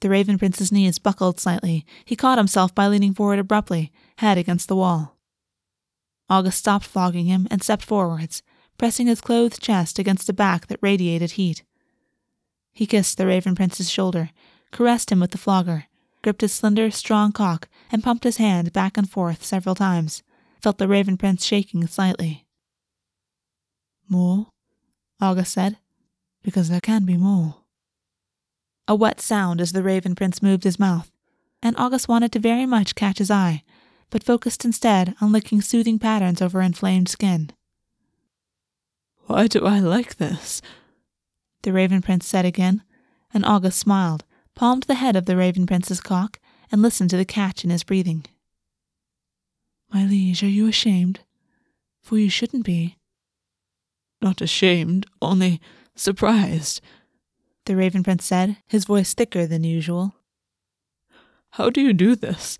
The 0.00 0.08
Raven 0.08 0.38
Prince's 0.38 0.70
knees 0.70 0.98
buckled 0.98 1.40
slightly. 1.40 1.84
He 2.04 2.14
caught 2.14 2.38
himself 2.38 2.74
by 2.74 2.86
leaning 2.86 3.14
forward 3.14 3.40
abruptly, 3.40 3.92
head 4.18 4.38
against 4.38 4.68
the 4.68 4.76
wall. 4.76 5.16
August 6.30 6.58
stopped 6.58 6.84
flogging 6.84 7.26
him 7.26 7.48
and 7.50 7.62
stepped 7.62 7.84
forwards, 7.84 8.42
pressing 8.76 9.08
his 9.08 9.20
clothed 9.20 9.60
chest 9.60 9.98
against 9.98 10.28
a 10.28 10.32
back 10.32 10.68
that 10.68 10.78
radiated 10.80 11.32
heat. 11.32 11.64
He 12.72 12.86
kissed 12.86 13.18
the 13.18 13.26
Raven 13.26 13.56
Prince's 13.56 13.90
shoulder, 13.90 14.30
caressed 14.70 15.10
him 15.10 15.18
with 15.18 15.32
the 15.32 15.38
flogger, 15.38 15.86
gripped 16.22 16.42
his 16.42 16.52
slender, 16.52 16.90
strong 16.90 17.32
cock, 17.32 17.68
and 17.90 18.04
pumped 18.04 18.24
his 18.24 18.36
hand 18.36 18.72
back 18.72 18.96
and 18.96 19.10
forth 19.10 19.44
several 19.44 19.74
times, 19.74 20.22
felt 20.62 20.78
the 20.78 20.86
Raven 20.86 21.16
Prince 21.16 21.44
shaking 21.44 21.84
slightly. 21.86 22.46
More? 24.08 24.48
August 25.20 25.52
said, 25.52 25.78
because 26.42 26.68
there 26.68 26.80
can 26.80 27.04
be 27.04 27.16
more. 27.16 27.56
A 28.86 28.94
wet 28.94 29.20
sound 29.20 29.60
as 29.60 29.72
the 29.72 29.82
Raven 29.82 30.14
Prince 30.14 30.42
moved 30.42 30.64
his 30.64 30.78
mouth, 30.78 31.10
and 31.62 31.76
August 31.76 32.08
wanted 32.08 32.32
to 32.32 32.38
very 32.38 32.64
much 32.64 32.94
catch 32.94 33.18
his 33.18 33.30
eye, 33.30 33.64
but 34.10 34.24
focused 34.24 34.64
instead 34.64 35.14
on 35.20 35.32
licking 35.32 35.60
soothing 35.60 35.98
patterns 35.98 36.40
over 36.40 36.62
inflamed 36.62 37.08
skin. 37.08 37.50
Why 39.26 39.46
do 39.46 39.66
I 39.66 39.80
like 39.80 40.16
this? 40.16 40.62
The 41.62 41.72
Raven 41.72 42.00
Prince 42.00 42.26
said 42.26 42.46
again, 42.46 42.82
and 43.34 43.44
August 43.44 43.78
smiled, 43.78 44.24
palmed 44.54 44.84
the 44.84 44.94
head 44.94 45.16
of 45.16 45.26
the 45.26 45.36
Raven 45.36 45.66
Prince's 45.66 46.00
cock, 46.00 46.40
and 46.72 46.80
listened 46.80 47.10
to 47.10 47.18
the 47.18 47.24
catch 47.26 47.64
in 47.64 47.70
his 47.70 47.84
breathing. 47.84 48.24
My 49.92 50.04
liege, 50.06 50.42
are 50.42 50.48
you 50.48 50.66
ashamed? 50.66 51.20
For 52.00 52.16
you 52.16 52.30
shouldn't 52.30 52.64
be. 52.64 52.96
Not 54.20 54.40
ashamed, 54.40 55.06
only 55.22 55.60
surprised 55.94 56.80
the 57.68 57.76
Raven 57.76 58.02
Prince 58.02 58.24
said, 58.24 58.56
his 58.66 58.86
voice 58.86 59.12
thicker 59.12 59.46
than 59.46 59.62
usual. 59.62 60.14
How 61.50 61.68
do 61.68 61.82
you 61.82 61.92
do 61.92 62.16
this? 62.16 62.56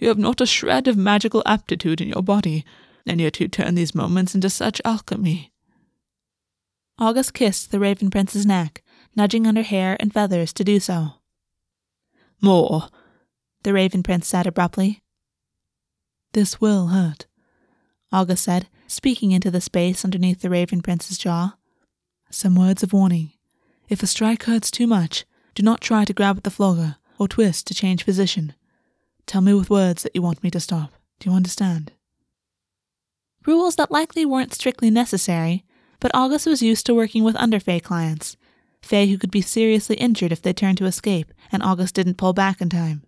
You 0.00 0.08
have 0.08 0.18
not 0.18 0.40
a 0.40 0.46
shred 0.46 0.88
of 0.88 0.96
magical 0.96 1.42
aptitude 1.46 2.00
in 2.00 2.08
your 2.08 2.22
body, 2.22 2.64
and 3.06 3.20
yet 3.20 3.38
you 3.38 3.46
turn 3.46 3.76
these 3.76 3.94
moments 3.94 4.34
into 4.34 4.50
such 4.50 4.82
alchemy. 4.84 5.52
August 6.98 7.32
kissed 7.32 7.70
the 7.70 7.78
Raven 7.78 8.10
Prince's 8.10 8.44
neck, 8.44 8.82
nudging 9.14 9.46
under 9.46 9.62
hair 9.62 9.96
and 10.00 10.12
feathers 10.12 10.52
to 10.54 10.64
do 10.64 10.80
so. 10.80 11.12
More, 12.40 12.88
the 13.62 13.72
Raven 13.72 14.02
Prince 14.02 14.26
said 14.26 14.48
abruptly. 14.48 15.00
This 16.32 16.60
will 16.60 16.88
hurt, 16.88 17.26
August 18.10 18.44
said, 18.44 18.68
speaking 18.86 19.32
into 19.32 19.50
the 19.50 19.60
space 19.60 20.04
underneath 20.04 20.40
the 20.40 20.50
Raven 20.50 20.80
Prince's 20.80 21.18
jaw. 21.18 21.56
Some 22.30 22.54
words 22.54 22.82
of 22.82 22.92
warning. 22.92 23.32
If 23.88 24.02
a 24.02 24.06
strike 24.06 24.44
hurts 24.44 24.70
too 24.70 24.86
much, 24.86 25.24
do 25.54 25.62
not 25.62 25.80
try 25.80 26.04
to 26.04 26.12
grab 26.12 26.38
at 26.38 26.44
the 26.44 26.50
flogger 26.50 26.96
or 27.18 27.28
twist 27.28 27.66
to 27.66 27.74
change 27.74 28.04
position. 28.04 28.54
Tell 29.26 29.40
me 29.40 29.52
with 29.52 29.70
words 29.70 30.02
that 30.02 30.14
you 30.14 30.22
want 30.22 30.42
me 30.42 30.50
to 30.50 30.60
stop. 30.60 30.92
Do 31.20 31.28
you 31.28 31.36
understand? 31.36 31.92
Rules 33.46 33.76
that 33.76 33.90
likely 33.90 34.24
weren't 34.24 34.54
strictly 34.54 34.90
necessary, 34.90 35.64
but 36.00 36.10
August 36.14 36.46
was 36.46 36.62
used 36.62 36.86
to 36.86 36.94
working 36.94 37.24
with 37.24 37.36
under 37.36 37.60
Fae 37.60 37.80
clients. 37.80 38.36
Fae 38.80 39.06
who 39.06 39.18
could 39.18 39.30
be 39.30 39.40
seriously 39.40 39.96
injured 39.96 40.32
if 40.32 40.40
they 40.40 40.52
turned 40.52 40.78
to 40.78 40.86
escape, 40.86 41.32
and 41.50 41.62
August 41.62 41.94
didn't 41.94 42.18
pull 42.18 42.32
back 42.32 42.60
in 42.60 42.70
time. 42.70 43.02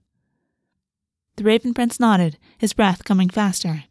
The 1.36 1.44
Raven 1.44 1.72
Prince 1.72 2.00
nodded, 2.00 2.36
his 2.58 2.72
breath 2.72 3.04
coming 3.04 3.30
faster. 3.30 3.84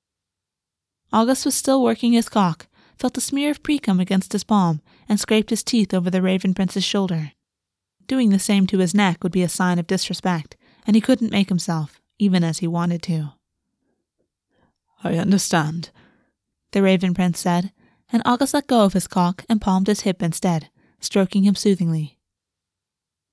August 1.12 1.46
was 1.46 1.56
still 1.56 1.82
working 1.82 2.14
his 2.14 2.30
cock, 2.30 2.68
felt 2.98 3.18
a 3.18 3.22
smear 3.22 3.52
of 3.52 3.64
precum 3.64 4.00
against 4.00 4.34
his 4.34 4.44
palm, 4.44 4.82
and 5.08 5.20
scraped 5.20 5.50
his 5.50 5.64
teeth 5.64 5.94
over 5.94 6.10
the 6.10 6.22
Raven 6.22 6.54
Prince's 6.54 6.84
shoulder. 6.84 7.32
Doing 8.08 8.30
the 8.30 8.40
same 8.40 8.68
to 8.68 8.80
his 8.80 8.94
neck 8.94 9.24
would 9.24 9.32
be 9.32 9.44
a 9.44 9.50
sign 9.50 9.80
of 9.80 9.88
disrespect, 9.88 10.56
and 10.86 10.96
he 10.96 11.02
couldn't 11.02 11.32
make 11.32 11.50
himself, 11.50 12.02
even 12.18 12.44
as 12.44 12.60
he 12.60 12.68
wanted 12.68 13.02
to. 13.04 13.34
I 15.04 15.16
understand, 15.16 15.92
the 16.72 16.84
Raven 16.84 17.14
Prince 17.14 17.40
said, 17.40 17.72
and 18.12 18.22
August 18.26 18.54
let 18.54 18.68
go 18.68 18.84
of 18.84 18.94
his 18.94 19.08
cock 19.08 19.46
and 19.48 19.62
palmed 19.62 19.88
his 19.88 20.02
hip 20.02 20.22
instead, 20.22 20.70
stroking 21.00 21.44
him 21.44 21.56
soothingly. 21.56 22.18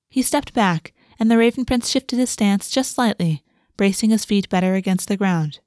He 0.09 0.21
stepped 0.21 0.53
back, 0.53 0.93
and 1.19 1.29
the 1.29 1.37
Raven 1.37 1.65
Prince 1.65 1.89
shifted 1.89 2.17
his 2.19 2.29
stance 2.29 2.69
just 2.69 2.93
slightly, 2.93 3.43
bracing 3.75 4.11
his 4.11 4.25
feet 4.25 4.49
better 4.49 4.75
against 4.75 5.07
the 5.07 5.17
ground. 5.17 5.59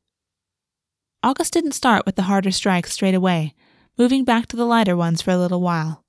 August 1.23 1.53
didn't 1.53 1.73
start 1.73 2.07
with 2.07 2.17
the 2.17 2.23
harder 2.23 2.51
strikes 2.51 2.93
straight 2.93 3.15
away, 3.15 3.55
moving 3.99 4.25
back 4.25 4.47
to 4.47 4.57
the 4.57 4.65
lighter 4.65 4.97
ones 4.97 5.21
for 5.21 5.31
a 5.31 5.39
little 5.39 5.61
while. 5.61 6.03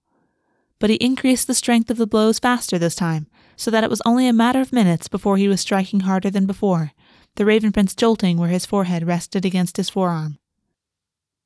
But 0.79 0.89
he 0.89 0.95
increased 0.95 1.47
the 1.47 1.53
strength 1.53 1.91
of 1.91 1.97
the 1.97 2.07
blows 2.07 2.39
faster 2.39 2.79
this 2.79 2.95
time, 2.95 3.27
so 3.57 3.69
that 3.69 3.83
it 3.83 3.89
was 3.89 4.01
only 4.05 4.27
a 4.27 4.33
matter 4.33 4.61
of 4.61 4.71
minutes 4.71 5.09
before 5.09 5.35
he 5.35 5.49
was 5.49 5.59
striking 5.59 6.01
harder 6.01 6.29
than 6.29 6.45
before, 6.45 6.93
the 7.35 7.45
Raven 7.45 7.73
Prince 7.73 7.93
jolting 7.93 8.37
where 8.37 8.49
his 8.49 8.65
forehead 8.65 9.05
rested 9.05 9.45
against 9.45 9.77
his 9.77 9.89
forearm. 9.89 10.39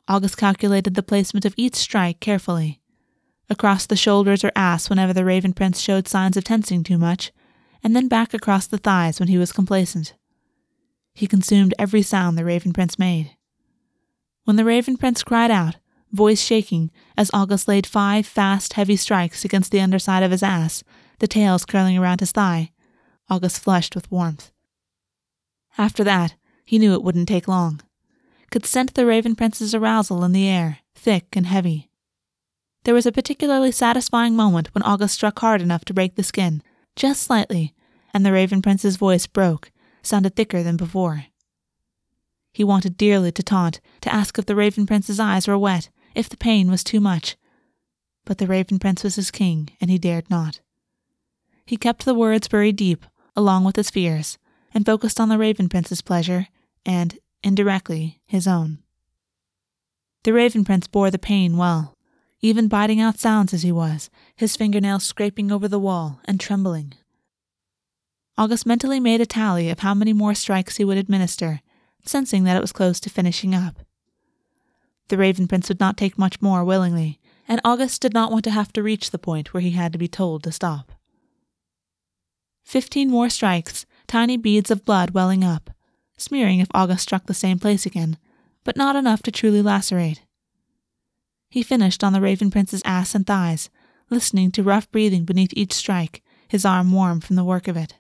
August 0.08 0.38
calculated 0.38 0.93
the 0.93 1.04
placement 1.04 1.45
of 1.45 1.56
each 1.58 1.75
strike 1.75 2.19
carefully. 2.19 2.82
Across 3.49 3.88
the 3.88 3.95
shoulders 3.95 4.43
or 4.43 4.51
ass 4.56 4.89
whenever 4.89 5.13
the 5.13 5.25
Raven 5.25 5.54
Prince 5.54 5.80
showed 5.80 6.08
signs 6.08 6.38
of 6.38 6.43
tensing 6.43 6.84
too 6.84 6.99
much, 6.99 7.32
and 7.84 7.95
then 7.95 8.08
back 8.08 8.34
across 8.34 8.67
the 8.67 8.78
thighs 8.78 9.19
when 9.19 9.30
he 9.30 9.39
was 9.39 9.51
complacent. 9.51 10.13
He 11.15 11.25
consumed 11.25 11.73
every 11.80 12.04
sound 12.04 12.38
the 12.38 12.45
Raven 12.45 12.71
Prince 12.71 12.99
made. 12.99 13.32
When 14.45 14.55
the 14.55 14.65
Raven 14.65 14.95
Prince 14.95 15.23
cried 15.23 15.49
out, 15.49 15.77
voice 16.12 16.39
shaking 16.39 16.91
as 17.17 17.31
August 17.34 17.67
laid 17.67 17.88
five 17.88 18.27
fast, 18.27 18.73
heavy 18.73 18.95
strikes 18.95 19.43
against 19.43 19.71
the 19.71 19.81
underside 19.81 20.21
of 20.21 20.29
his 20.29 20.43
ass, 20.43 20.84
the 21.17 21.27
tails 21.27 21.65
curling 21.65 21.97
around 21.97 22.19
his 22.19 22.31
thigh. 22.31 22.71
August 23.27 23.60
flushed 23.60 23.95
with 23.95 24.12
warmth. 24.12 24.51
After 25.79 26.03
that, 26.03 26.36
he 26.63 26.77
knew 26.77 26.93
it 26.93 27.03
wouldn't 27.03 27.27
take 27.27 27.47
long. 27.47 27.81
Could 28.51 28.67
scent 28.67 28.93
the 28.93 29.08
Raven 29.08 29.36
Prince's 29.36 29.73
arousal 29.73 30.23
in 30.23 30.31
the 30.31 30.47
air, 30.47 30.79
thick 30.93 31.36
and 31.36 31.47
heavy. 31.47 31.89
There 32.84 32.93
was 32.93 33.08
a 33.08 33.12
particularly 33.12 33.71
satisfying 33.71 34.36
moment 34.36 34.73
when 34.75 34.84
August 34.84 35.15
struck 35.15 35.39
hard 35.39 35.60
enough 35.60 35.84
to 35.86 35.93
break 35.93 36.15
the 36.15 36.23
skin, 36.23 36.62
just 36.95 37.23
slightly, 37.23 37.73
and 38.13 38.23
the 38.23 38.31
Raven 38.31 38.62
Prince's 38.62 38.95
voice 38.95 39.25
broke, 39.25 39.71
sounded 40.03 40.36
thicker 40.36 40.62
than 40.62 40.77
before. 40.77 41.25
He 42.55 42.63
wanted 42.63 42.95
dearly 42.95 43.33
to 43.33 43.43
taunt, 43.43 43.81
to 43.99 44.13
ask 44.13 44.39
if 44.39 44.45
the 44.45 44.55
Raven 44.55 44.85
Prince's 44.85 45.19
eyes 45.19 45.45
were 45.45 45.57
wet, 45.57 45.89
if 46.15 46.29
the 46.29 46.37
pain 46.37 46.71
was 46.71 46.85
too 46.85 47.01
much. 47.01 47.35
But 48.23 48.37
the 48.37 48.47
Raven 48.47 48.79
Prince 48.79 49.03
was 49.03 49.17
his 49.17 49.29
king, 49.29 49.71
and 49.81 49.91
he 49.91 49.97
dared 49.97 50.29
not. 50.29 50.61
He 51.65 51.75
kept 51.75 52.05
the 52.05 52.13
words 52.13 52.47
buried 52.47 52.77
deep, 52.77 53.05
along 53.35 53.65
with 53.65 53.75
his 53.75 53.89
fears, 53.89 54.37
and 54.73 54.85
focused 54.85 55.19
on 55.19 55.27
the 55.27 55.37
Raven 55.37 55.67
Prince's 55.67 56.01
pleasure 56.01 56.47
and, 56.85 57.19
indirectly, 57.43 58.21
his 58.25 58.47
own. 58.47 58.77
The 60.23 60.31
Raven 60.31 60.63
Prince 60.63 60.87
bore 60.87 61.11
the 61.11 61.19
pain 61.19 61.57
well, 61.57 61.97
even 62.39 62.69
biting 62.69 63.01
out 63.01 63.19
sounds 63.19 63.53
as 63.53 63.63
he 63.63 63.71
was, 63.73 64.09
his 64.33 64.55
fingernails 64.55 65.03
scraping 65.03 65.51
over 65.51 65.67
the 65.67 65.77
wall 65.77 66.21
and 66.23 66.39
trembling. 66.39 66.93
August 68.37 68.65
mentally 68.65 69.01
made 69.01 69.19
a 69.19 69.25
tally 69.25 69.69
of 69.69 69.79
how 69.79 69.93
many 69.93 70.13
more 70.13 70.33
strikes 70.33 70.77
he 70.77 70.85
would 70.85 70.97
administer, 70.97 71.59
sensing 72.07 72.43
that 72.43 72.57
it 72.57 72.61
was 72.61 72.71
close 72.71 72.99
to 73.01 73.09
finishing 73.09 73.53
up. 73.53 73.79
The 75.07 75.17
Raven 75.17 75.47
Prince 75.47 75.69
would 75.69 75.79
not 75.79 75.97
take 75.97 76.17
much 76.17 76.41
more 76.41 76.63
willingly, 76.63 77.19
and 77.47 77.61
August 77.63 78.01
did 78.01 78.13
not 78.13 78.31
want 78.31 78.43
to 78.45 78.51
have 78.51 78.73
to 78.73 78.83
reach 78.83 79.11
the 79.11 79.19
point 79.19 79.53
where 79.53 79.61
he 79.61 79.71
had 79.71 79.91
to 79.93 79.99
be 79.99 80.07
told 80.07 80.43
to 80.43 80.51
stop. 80.51 80.91
Fifteen 82.63 83.11
more 83.11 83.29
strikes, 83.29 83.85
tiny 84.07 84.37
beads 84.37 84.71
of 84.71 84.85
blood 84.85 85.11
welling 85.11 85.43
up, 85.43 85.69
smearing 86.17 86.59
if 86.59 86.67
August 86.73 87.03
struck 87.03 87.27
the 87.27 87.33
same 87.33 87.59
place 87.59 87.85
again, 87.85 88.17
but 88.63 88.75
not 88.75 88.95
enough 88.95 89.21
to 89.23 89.31
truly 89.31 89.61
lacerate. 89.61 90.21
He 91.49 91.61
finished 91.61 92.03
on 92.03 92.13
the 92.13 92.21
Raven 92.21 92.49
Prince's 92.49 92.81
ass 92.83 93.13
and 93.13 93.27
thighs, 93.27 93.69
listening 94.09 94.51
to 94.51 94.63
rough 94.63 94.91
breathing 94.91 95.25
beneath 95.25 95.53
each 95.53 95.73
strike, 95.73 96.23
his 96.47 96.65
arm 96.65 96.91
warm 96.91 97.21
from 97.21 97.35
the 97.35 97.43
work 97.43 97.67
of 97.67 97.77
it. 97.77 97.95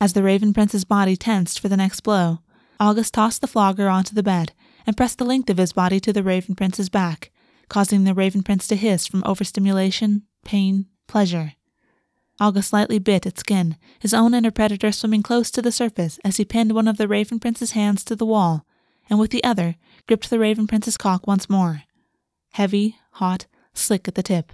As 0.00 0.12
the 0.12 0.22
Raven 0.22 0.54
Prince's 0.54 0.84
body 0.84 1.16
tensed 1.16 1.58
for 1.58 1.68
the 1.68 1.76
next 1.76 2.00
blow, 2.02 2.38
August 2.80 3.14
tossed 3.14 3.40
the 3.40 3.46
flogger 3.46 3.88
onto 3.88 4.14
the 4.14 4.22
bed 4.22 4.52
and 4.86 4.96
pressed 4.96 5.18
the 5.18 5.24
length 5.24 5.50
of 5.50 5.58
his 5.58 5.72
body 5.72 5.98
to 6.00 6.12
the 6.12 6.22
Raven 6.22 6.54
Prince's 6.54 6.88
back, 6.88 7.30
causing 7.68 8.04
the 8.04 8.14
Raven 8.14 8.42
Prince 8.42 8.68
to 8.68 8.76
hiss 8.76 9.06
from 9.06 9.22
overstimulation, 9.26 10.22
pain, 10.44 10.86
pleasure. 11.06 11.54
August 12.40 12.72
lightly 12.72 13.00
bit 13.00 13.26
at 13.26 13.38
skin, 13.38 13.76
his 13.98 14.14
own 14.14 14.32
inner 14.32 14.52
predator 14.52 14.92
swimming 14.92 15.22
close 15.22 15.50
to 15.50 15.60
the 15.60 15.72
surface 15.72 16.20
as 16.24 16.36
he 16.36 16.44
pinned 16.44 16.72
one 16.72 16.86
of 16.86 16.96
the 16.96 17.08
Raven 17.08 17.40
Prince's 17.40 17.72
hands 17.72 18.04
to 18.04 18.14
the 18.14 18.26
wall, 18.26 18.64
and 19.10 19.18
with 19.18 19.32
the 19.32 19.42
other 19.42 19.74
gripped 20.06 20.30
the 20.30 20.38
Raven 20.38 20.66
Prince's 20.66 20.96
cock 20.96 21.26
once 21.26 21.50
more. 21.50 21.82
Heavy, 22.52 22.96
hot, 23.12 23.46
slick 23.74 24.06
at 24.06 24.14
the 24.14 24.22
tip. 24.22 24.52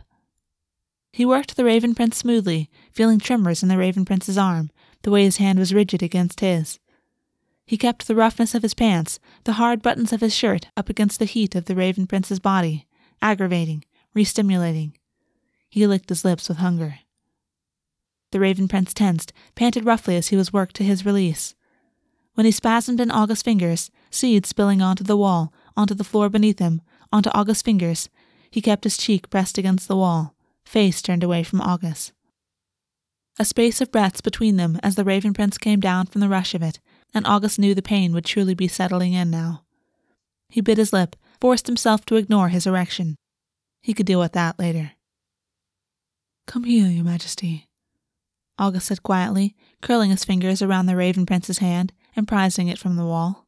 He 1.12 1.26
worked 1.26 1.56
the 1.56 1.64
Raven 1.64 1.94
Prince 1.94 2.16
smoothly, 2.16 2.70
feeling 2.90 3.20
tremors 3.20 3.62
in 3.62 3.68
the 3.68 3.78
Raven 3.78 4.04
Prince's 4.04 4.38
arm, 4.38 4.70
the 5.02 5.10
way 5.10 5.24
his 5.24 5.36
hand 5.36 5.58
was 5.58 5.74
rigid 5.74 6.02
against 6.02 6.40
his. 6.40 6.80
He 7.66 7.78
kept 7.78 8.06
the 8.06 8.14
roughness 8.14 8.54
of 8.54 8.62
his 8.62 8.74
pants, 8.74 9.18
the 9.44 9.54
hard 9.54 9.82
buttons 9.82 10.12
of 10.12 10.20
his 10.20 10.34
shirt 10.34 10.68
up 10.76 10.88
against 10.88 11.18
the 11.18 11.24
heat 11.24 11.54
of 11.54 11.64
the 11.64 11.74
Raven 11.74 12.06
Prince's 12.06 12.38
body, 12.38 12.86
aggravating, 13.22 13.84
re-stimulating. 14.12 14.96
He 15.70 15.86
licked 15.86 16.10
his 16.10 16.24
lips 16.24 16.48
with 16.48 16.58
hunger. 16.58 16.98
The 18.32 18.40
Raven 18.40 18.68
Prince 18.68 18.92
tensed, 18.92 19.32
panted 19.54 19.84
roughly 19.84 20.16
as 20.16 20.28
he 20.28 20.36
was 20.36 20.52
worked 20.52 20.76
to 20.76 20.84
his 20.84 21.06
release. 21.06 21.54
When 22.34 22.46
he 22.46 22.52
spasmed 22.52 23.00
in 23.00 23.10
August's 23.10 23.42
fingers, 23.42 23.90
seeds 24.10 24.48
spilling 24.48 24.82
onto 24.82 25.04
the 25.04 25.16
wall, 25.16 25.52
onto 25.76 25.94
the 25.94 26.04
floor 26.04 26.28
beneath 26.28 26.58
him, 26.58 26.82
onto 27.12 27.30
August's 27.30 27.62
fingers, 27.62 28.10
he 28.50 28.60
kept 28.60 28.84
his 28.84 28.96
cheek 28.96 29.30
pressed 29.30 29.56
against 29.56 29.88
the 29.88 29.96
wall, 29.96 30.34
face 30.64 31.00
turned 31.00 31.22
away 31.22 31.42
from 31.42 31.60
August. 31.60 32.12
A 33.38 33.44
space 33.44 33.80
of 33.80 33.90
breaths 33.90 34.20
between 34.20 34.56
them 34.56 34.78
as 34.82 34.96
the 34.96 35.04
Raven 35.04 35.32
Prince 35.32 35.58
came 35.58 35.80
down 35.80 36.06
from 36.06 36.20
the 36.20 36.28
rush 36.28 36.54
of 36.54 36.62
it, 36.62 36.78
and 37.14 37.26
August 37.26 37.58
knew 37.58 37.74
the 37.74 37.82
pain 37.82 38.12
would 38.12 38.24
truly 38.24 38.54
be 38.54 38.68
settling 38.68 39.12
in 39.12 39.30
now. 39.30 39.64
He 40.48 40.60
bit 40.60 40.78
his 40.78 40.92
lip, 40.92 41.16
forced 41.40 41.66
himself 41.66 42.04
to 42.06 42.16
ignore 42.16 42.48
his 42.48 42.66
erection. 42.66 43.16
He 43.82 43.94
could 43.94 44.06
deal 44.06 44.20
with 44.20 44.32
that 44.32 44.58
later. 44.58 44.92
Come 46.46 46.64
here, 46.64 46.88
Your 46.88 47.04
Majesty, 47.04 47.68
August 48.58 48.88
said 48.88 49.02
quietly, 49.02 49.56
curling 49.80 50.10
his 50.10 50.24
fingers 50.24 50.62
around 50.62 50.86
the 50.86 50.96
Raven 50.96 51.26
Prince's 51.26 51.58
hand 51.58 51.92
and 52.14 52.28
prizing 52.28 52.68
it 52.68 52.78
from 52.78 52.96
the 52.96 53.04
wall. 53.04 53.46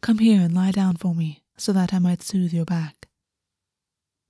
Come 0.00 0.18
here 0.18 0.40
and 0.40 0.54
lie 0.54 0.70
down 0.70 0.96
for 0.96 1.14
me, 1.14 1.42
so 1.56 1.72
that 1.72 1.92
I 1.92 1.98
might 1.98 2.22
soothe 2.22 2.52
your 2.52 2.64
back. 2.64 3.08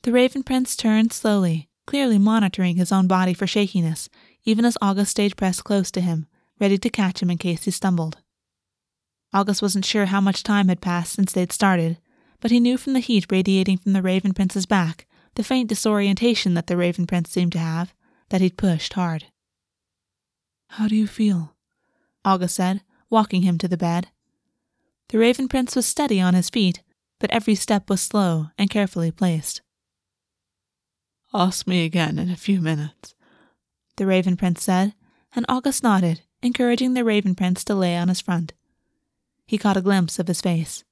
The 0.03 0.13
Raven 0.13 0.43
Prince 0.43 0.77
turned 0.77 1.13
slowly, 1.13 1.69
clearly 1.87 2.19
monitoring 2.19 2.77
his 2.77 2.91
own 2.91 3.07
body 3.07 3.35
for 3.35 3.47
shakiness, 3.47 4.09
even 4.45 4.65
as 4.65 4.79
August 4.81 5.13
stayed 5.13 5.37
pressed 5.37 5.65
close 5.65 5.91
to 5.93 6.01
him, 6.01 6.27
ready 6.59 6.79
to 6.79 6.91
catch 6.91 7.23
him 7.23 7.31
in 7.31 7.39
case 7.39 7.65
he 7.65 7.71
stumbled. 7.71 8.19
August 9.33 9.61
wasn't 9.61 9.85
sure 9.85 10.07
how 10.07 10.21
much 10.21 10.43
time 10.43 10.69
had 10.69 10.81
passed 10.81 11.13
since 11.13 11.33
they'd 11.33 11.53
started, 11.53 11.99
but 12.41 12.51
he 12.51 12.61
knew 12.61 12.79
from 12.79 12.95
the 12.95 13.01
heat 13.01 13.27
radiating 13.31 13.77
from 13.77 13.93
the 13.93 14.03
Raven 14.03 14.33
Prince's 14.33 14.67
back, 14.67 15.07
the 15.35 15.45
faint 15.45 15.69
disorientation 15.69 16.55
that 16.55 16.67
the 16.67 16.77
Raven 16.77 17.07
Prince 17.07 17.31
seemed 17.31 17.53
to 17.53 17.59
have, 17.59 17.95
that 18.31 18.41
he'd 18.41 18.57
pushed 18.57 18.95
hard. 18.95 19.27
How 20.71 20.89
do 20.89 20.97
you 20.97 21.07
feel? 21.07 21.57
August 22.25 22.57
said, 22.57 22.83
walking 23.11 23.43
him 23.43 23.59
to 23.59 23.69
the 23.69 23.77
bed. 23.77 24.09
The 25.09 25.19
Raven 25.19 25.49
Prince 25.49 25.77
was 25.77 25.87
steady 25.87 26.21
on 26.21 26.35
his 26.35 26.51
feet, 26.51 26.83
but 27.19 27.31
every 27.31 27.55
step 27.55 27.89
was 27.89 28.01
slow 28.01 28.49
and 28.59 28.71
carefully 28.71 29.11
placed. 29.11 29.63
Ask 31.35 31.67
me 31.67 31.85
again 31.85 32.19
in 32.19 32.31
a 32.31 32.37
few 32.37 32.61
minutes, 32.61 33.15
the 33.97 34.07
Raven 34.07 34.37
Prince 34.37 34.63
said, 34.63 34.95
and 35.35 35.45
August 35.49 35.83
nodded, 35.83 36.23
encouraging 36.43 36.95
the 36.95 37.05
Raven 37.05 37.35
Prince 37.35 37.65
to 37.65 37.75
lay 37.75 37.97
on 37.97 38.09
his 38.09 38.21
front. 38.21 38.53
He 39.49 39.57
caught 39.57 39.79
a 39.79 39.83
glimpse 39.83 40.19
of 40.19 40.29
his 40.29 40.43
face. 40.43 40.85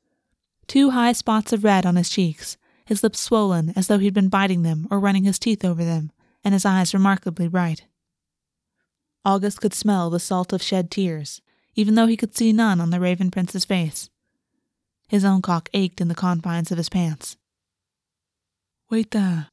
Two 0.67 0.91
high 0.91 1.13
spots 1.13 1.53
of 1.53 1.63
red 1.63 1.85
on 1.85 1.97
his 1.97 2.09
cheeks, 2.09 2.57
his 2.87 3.03
lips 3.03 3.21
swollen 3.21 3.75
as 3.77 3.87
though 3.87 3.99
he'd 3.99 4.15
been 4.15 4.31
biting 4.31 4.63
them 4.63 4.89
or 4.91 4.99
running 4.99 5.25
his 5.25 5.39
teeth 5.39 5.63
over 5.63 5.85
them, 5.85 6.11
and 6.43 6.55
his 6.55 6.65
eyes 6.65 6.95
remarkably 6.95 7.49
bright. 7.49 7.85
August 9.27 9.61
could 9.61 9.75
smell 9.75 10.09
the 10.09 10.19
salt 10.19 10.55
of 10.55 10.63
shed 10.63 10.91
tears, 10.91 11.43
even 11.75 11.97
though 11.97 12.07
he 12.07 12.17
could 12.17 12.35
see 12.35 12.51
none 12.51 12.81
on 12.81 12.89
the 12.89 12.99
Raven 12.99 13.31
Prince's 13.31 13.67
face. 13.67 14.09
His 15.07 15.23
own 15.23 15.43
cock 15.43 15.69
ached 15.75 16.01
in 16.01 16.09
the 16.09 16.15
confines 16.15 16.73
of 16.73 16.79
his 16.79 16.89
pants. 16.89 17.37
Wait 18.89 19.11
there, 19.11 19.49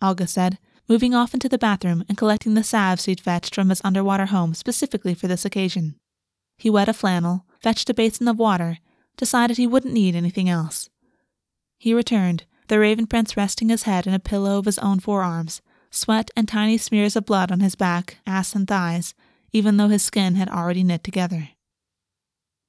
August 0.00 0.32
said, 0.32 0.58
moving 0.88 1.14
off 1.14 1.34
into 1.34 1.48
the 1.48 1.58
bathroom 1.58 2.06
and 2.08 2.16
collecting 2.16 2.54
the 2.54 2.64
salves 2.64 3.04
he'd 3.04 3.20
fetched 3.20 3.54
from 3.54 3.68
his 3.68 3.82
underwater 3.84 4.26
home 4.26 4.54
specifically 4.54 5.12
for 5.12 5.28
this 5.28 5.44
occasion. 5.44 5.96
He 6.56 6.70
wet 6.70 6.88
a 6.88 6.94
flannel, 6.94 7.44
fetched 7.60 7.90
a 7.90 7.94
basin 7.94 8.28
of 8.28 8.38
water, 8.38 8.78
decided 9.16 9.56
he 9.56 9.66
wouldn't 9.66 9.94
need 9.94 10.14
anything 10.14 10.48
else. 10.48 10.88
He 11.78 11.94
returned, 11.94 12.44
the 12.68 12.78
Raven 12.78 13.06
Prince 13.06 13.36
resting 13.36 13.68
his 13.68 13.82
head 13.82 14.06
in 14.06 14.14
a 14.14 14.18
pillow 14.18 14.58
of 14.58 14.66
his 14.66 14.78
own 14.78 15.00
forearms, 15.00 15.60
sweat 15.90 16.30
and 16.36 16.46
tiny 16.46 16.78
smears 16.78 17.16
of 17.16 17.26
blood 17.26 17.50
on 17.50 17.60
his 17.60 17.74
back, 17.74 18.18
ass, 18.26 18.54
and 18.54 18.68
thighs, 18.68 19.14
even 19.52 19.76
though 19.76 19.88
his 19.88 20.02
skin 20.02 20.36
had 20.36 20.48
already 20.48 20.84
knit 20.84 21.02
together. 21.02 21.50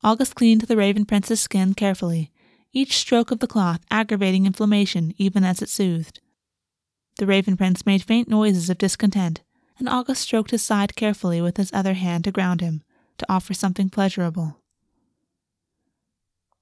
August 0.03 0.35
cleaned 0.35 0.61
the 0.61 0.77
Raven 0.77 1.05
Prince's 1.05 1.39
skin 1.39 1.75
carefully, 1.75 2.31
each 2.73 2.97
stroke 2.97 3.31
of 3.31 3.39
the 3.39 3.47
cloth 3.47 3.81
aggravating 3.91 4.45
inflammation 4.45 5.13
even 5.17 5.43
as 5.43 5.61
it 5.61 5.69
soothed. 5.69 6.19
The 7.17 7.27
Raven 7.27 7.57
Prince 7.57 7.85
made 7.85 8.01
faint 8.01 8.27
noises 8.27 8.69
of 8.69 8.77
discontent, 8.79 9.41
and 9.77 9.87
August 9.87 10.21
stroked 10.23 10.51
his 10.51 10.63
side 10.63 10.95
carefully 10.95 11.41
with 11.41 11.57
his 11.57 11.71
other 11.73 11.93
hand 11.93 12.23
to 12.23 12.31
ground 12.31 12.61
him, 12.61 12.81
to 13.17 13.25
offer 13.31 13.53
something 13.53 13.89
pleasurable. 13.89 14.60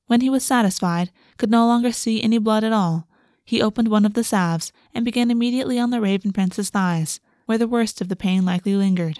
When 0.09 0.21
he 0.21 0.29
was 0.31 0.43
satisfied, 0.43 1.11
could 1.37 1.51
no 1.51 1.67
longer 1.67 1.91
see 1.91 2.19
any 2.19 2.39
blood 2.39 2.63
at 2.63 2.73
all, 2.73 3.07
he 3.45 3.61
opened 3.61 3.89
one 3.89 4.05
of 4.05 4.15
the 4.15 4.23
salves 4.23 4.73
and 4.91 5.05
began 5.05 5.29
immediately 5.29 5.77
on 5.77 5.91
the 5.91 6.01
Raven 6.01 6.33
Prince's 6.33 6.71
thighs, 6.71 7.19
where 7.45 7.59
the 7.59 7.67
worst 7.67 8.01
of 8.01 8.07
the 8.07 8.15
pain 8.15 8.43
likely 8.43 8.75
lingered. 8.75 9.19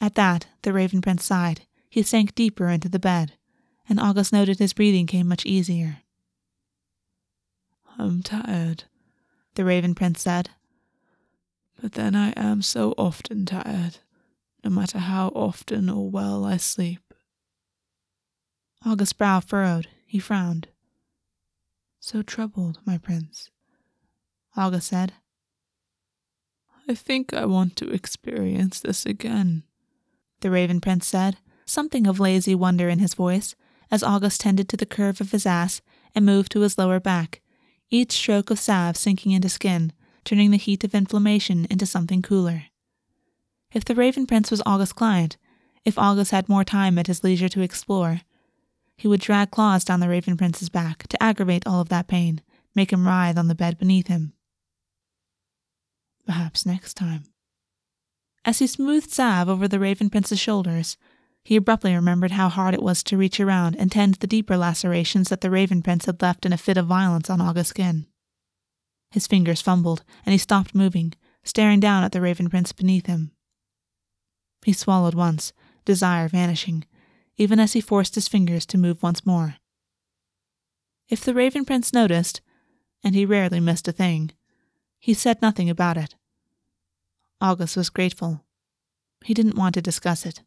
At 0.00 0.14
that, 0.14 0.46
the 0.62 0.72
Raven 0.72 1.02
Prince 1.02 1.26
sighed. 1.26 1.66
He 1.90 2.02
sank 2.02 2.34
deeper 2.34 2.70
into 2.70 2.88
the 2.88 2.98
bed, 2.98 3.34
and 3.86 4.00
August 4.00 4.32
noted 4.32 4.58
his 4.58 4.72
breathing 4.72 5.06
came 5.06 5.28
much 5.28 5.44
easier. 5.44 5.98
I'm 7.98 8.22
tired, 8.22 8.84
the 9.56 9.64
Raven 9.66 9.94
Prince 9.94 10.22
said. 10.22 10.48
But 11.82 11.92
then 11.92 12.16
I 12.16 12.30
am 12.30 12.62
so 12.62 12.94
often 12.96 13.44
tired, 13.44 13.98
no 14.64 14.70
matter 14.70 15.00
how 15.00 15.28
often 15.34 15.90
or 15.90 16.08
well 16.08 16.46
I 16.46 16.56
sleep. 16.56 17.11
August's 18.84 19.12
brow 19.12 19.40
furrowed. 19.40 19.88
He 20.06 20.18
frowned. 20.18 20.68
So 22.00 22.22
troubled, 22.22 22.80
my 22.84 22.98
prince, 22.98 23.50
August 24.56 24.88
said. 24.88 25.12
I 26.88 26.94
think 26.94 27.32
I 27.32 27.46
want 27.46 27.76
to 27.76 27.90
experience 27.90 28.80
this 28.80 29.06
again, 29.06 29.62
the 30.40 30.50
Raven 30.50 30.80
Prince 30.80 31.06
said, 31.06 31.38
something 31.64 32.08
of 32.08 32.18
lazy 32.18 32.56
wonder 32.56 32.88
in 32.88 32.98
his 32.98 33.14
voice, 33.14 33.54
as 33.90 34.02
August 34.02 34.40
tended 34.40 34.68
to 34.68 34.76
the 34.76 34.84
curve 34.84 35.20
of 35.20 35.30
his 35.30 35.46
ass 35.46 35.80
and 36.14 36.26
moved 36.26 36.50
to 36.52 36.60
his 36.60 36.76
lower 36.76 36.98
back, 36.98 37.40
each 37.88 38.12
stroke 38.12 38.50
of 38.50 38.58
salve 38.58 38.96
sinking 38.96 39.30
into 39.30 39.48
skin, 39.48 39.92
turning 40.24 40.50
the 40.50 40.56
heat 40.56 40.82
of 40.82 40.94
inflammation 40.94 41.66
into 41.70 41.86
something 41.86 42.20
cooler. 42.20 42.64
If 43.72 43.84
the 43.84 43.94
Raven 43.94 44.26
Prince 44.26 44.50
was 44.50 44.62
August's 44.66 44.92
client, 44.92 45.36
if 45.84 45.98
August 45.98 46.32
had 46.32 46.48
more 46.48 46.64
time 46.64 46.98
at 46.98 47.06
his 47.06 47.22
leisure 47.22 47.48
to 47.48 47.62
explore, 47.62 48.22
he 48.96 49.08
would 49.08 49.20
drag 49.20 49.50
claws 49.50 49.84
down 49.84 50.00
the 50.00 50.08
Raven 50.08 50.36
Prince's 50.36 50.68
back 50.68 51.06
to 51.08 51.22
aggravate 51.22 51.66
all 51.66 51.80
of 51.80 51.88
that 51.88 52.08
pain, 52.08 52.40
make 52.74 52.92
him 52.92 53.06
writhe 53.06 53.38
on 53.38 53.48
the 53.48 53.54
bed 53.54 53.78
beneath 53.78 54.06
him. 54.06 54.32
Perhaps 56.26 56.64
next 56.64 56.94
time. 56.94 57.24
As 58.44 58.58
he 58.58 58.66
smoothed 58.66 59.10
salve 59.10 59.48
over 59.48 59.66
the 59.66 59.78
Raven 59.80 60.10
Prince's 60.10 60.40
shoulders, 60.40 60.96
He 61.44 61.56
abruptly 61.56 61.94
remembered 61.94 62.32
how 62.32 62.48
hard 62.48 62.74
it 62.74 62.82
was 62.82 63.02
to 63.04 63.16
reach 63.16 63.40
around 63.40 63.76
and 63.76 63.90
tend 63.90 64.14
the 64.14 64.26
deeper 64.26 64.56
lacerations 64.56 65.28
that 65.28 65.40
the 65.40 65.50
Raven 65.50 65.82
Prince 65.82 66.06
had 66.06 66.22
left 66.22 66.46
in 66.46 66.52
a 66.52 66.56
fit 66.56 66.76
of 66.76 66.86
violence 66.86 67.28
on 67.28 67.40
August's 67.40 67.70
skin. 67.70 68.06
His 69.10 69.26
fingers 69.26 69.60
fumbled, 69.60 70.04
and 70.24 70.32
he 70.32 70.38
stopped 70.38 70.74
moving, 70.74 71.14
staring 71.42 71.80
down 71.80 72.04
at 72.04 72.12
the 72.12 72.20
Raven 72.20 72.48
Prince 72.48 72.72
beneath 72.72 73.06
him. 73.06 73.32
He 74.64 74.72
swallowed 74.72 75.14
once, 75.14 75.52
desire 75.84 76.28
vanishing, 76.28 76.84
even 77.42 77.58
as 77.58 77.72
he 77.72 77.80
forced 77.80 78.14
his 78.14 78.28
fingers 78.28 78.64
to 78.64 78.78
move 78.78 79.02
once 79.02 79.26
more. 79.26 79.56
If 81.08 81.24
the 81.24 81.34
Raven 81.34 81.64
Prince 81.64 81.92
noticed, 81.92 82.40
and 83.02 83.16
he 83.16 83.26
rarely 83.26 83.58
missed 83.58 83.88
a 83.88 83.92
thing, 83.92 84.30
he 85.00 85.12
said 85.12 85.42
nothing 85.42 85.68
about 85.68 85.96
it. 85.96 86.14
August 87.40 87.76
was 87.76 87.90
grateful. 87.90 88.44
He 89.24 89.34
didn't 89.34 89.56
want 89.56 89.74
to 89.74 89.82
discuss 89.82 90.24
it. 90.24 90.42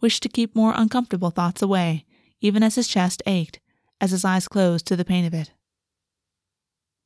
Wished 0.00 0.22
to 0.22 0.28
keep 0.28 0.54
more 0.54 0.72
uncomfortable 0.76 1.30
thoughts 1.30 1.62
away, 1.62 2.04
even 2.40 2.62
as 2.62 2.76
his 2.76 2.86
chest 2.86 3.20
ached, 3.26 3.58
as 4.00 4.12
his 4.12 4.24
eyes 4.24 4.46
closed 4.46 4.86
to 4.86 4.94
the 4.94 5.04
pain 5.04 5.24
of 5.24 5.34
it. 5.34 5.50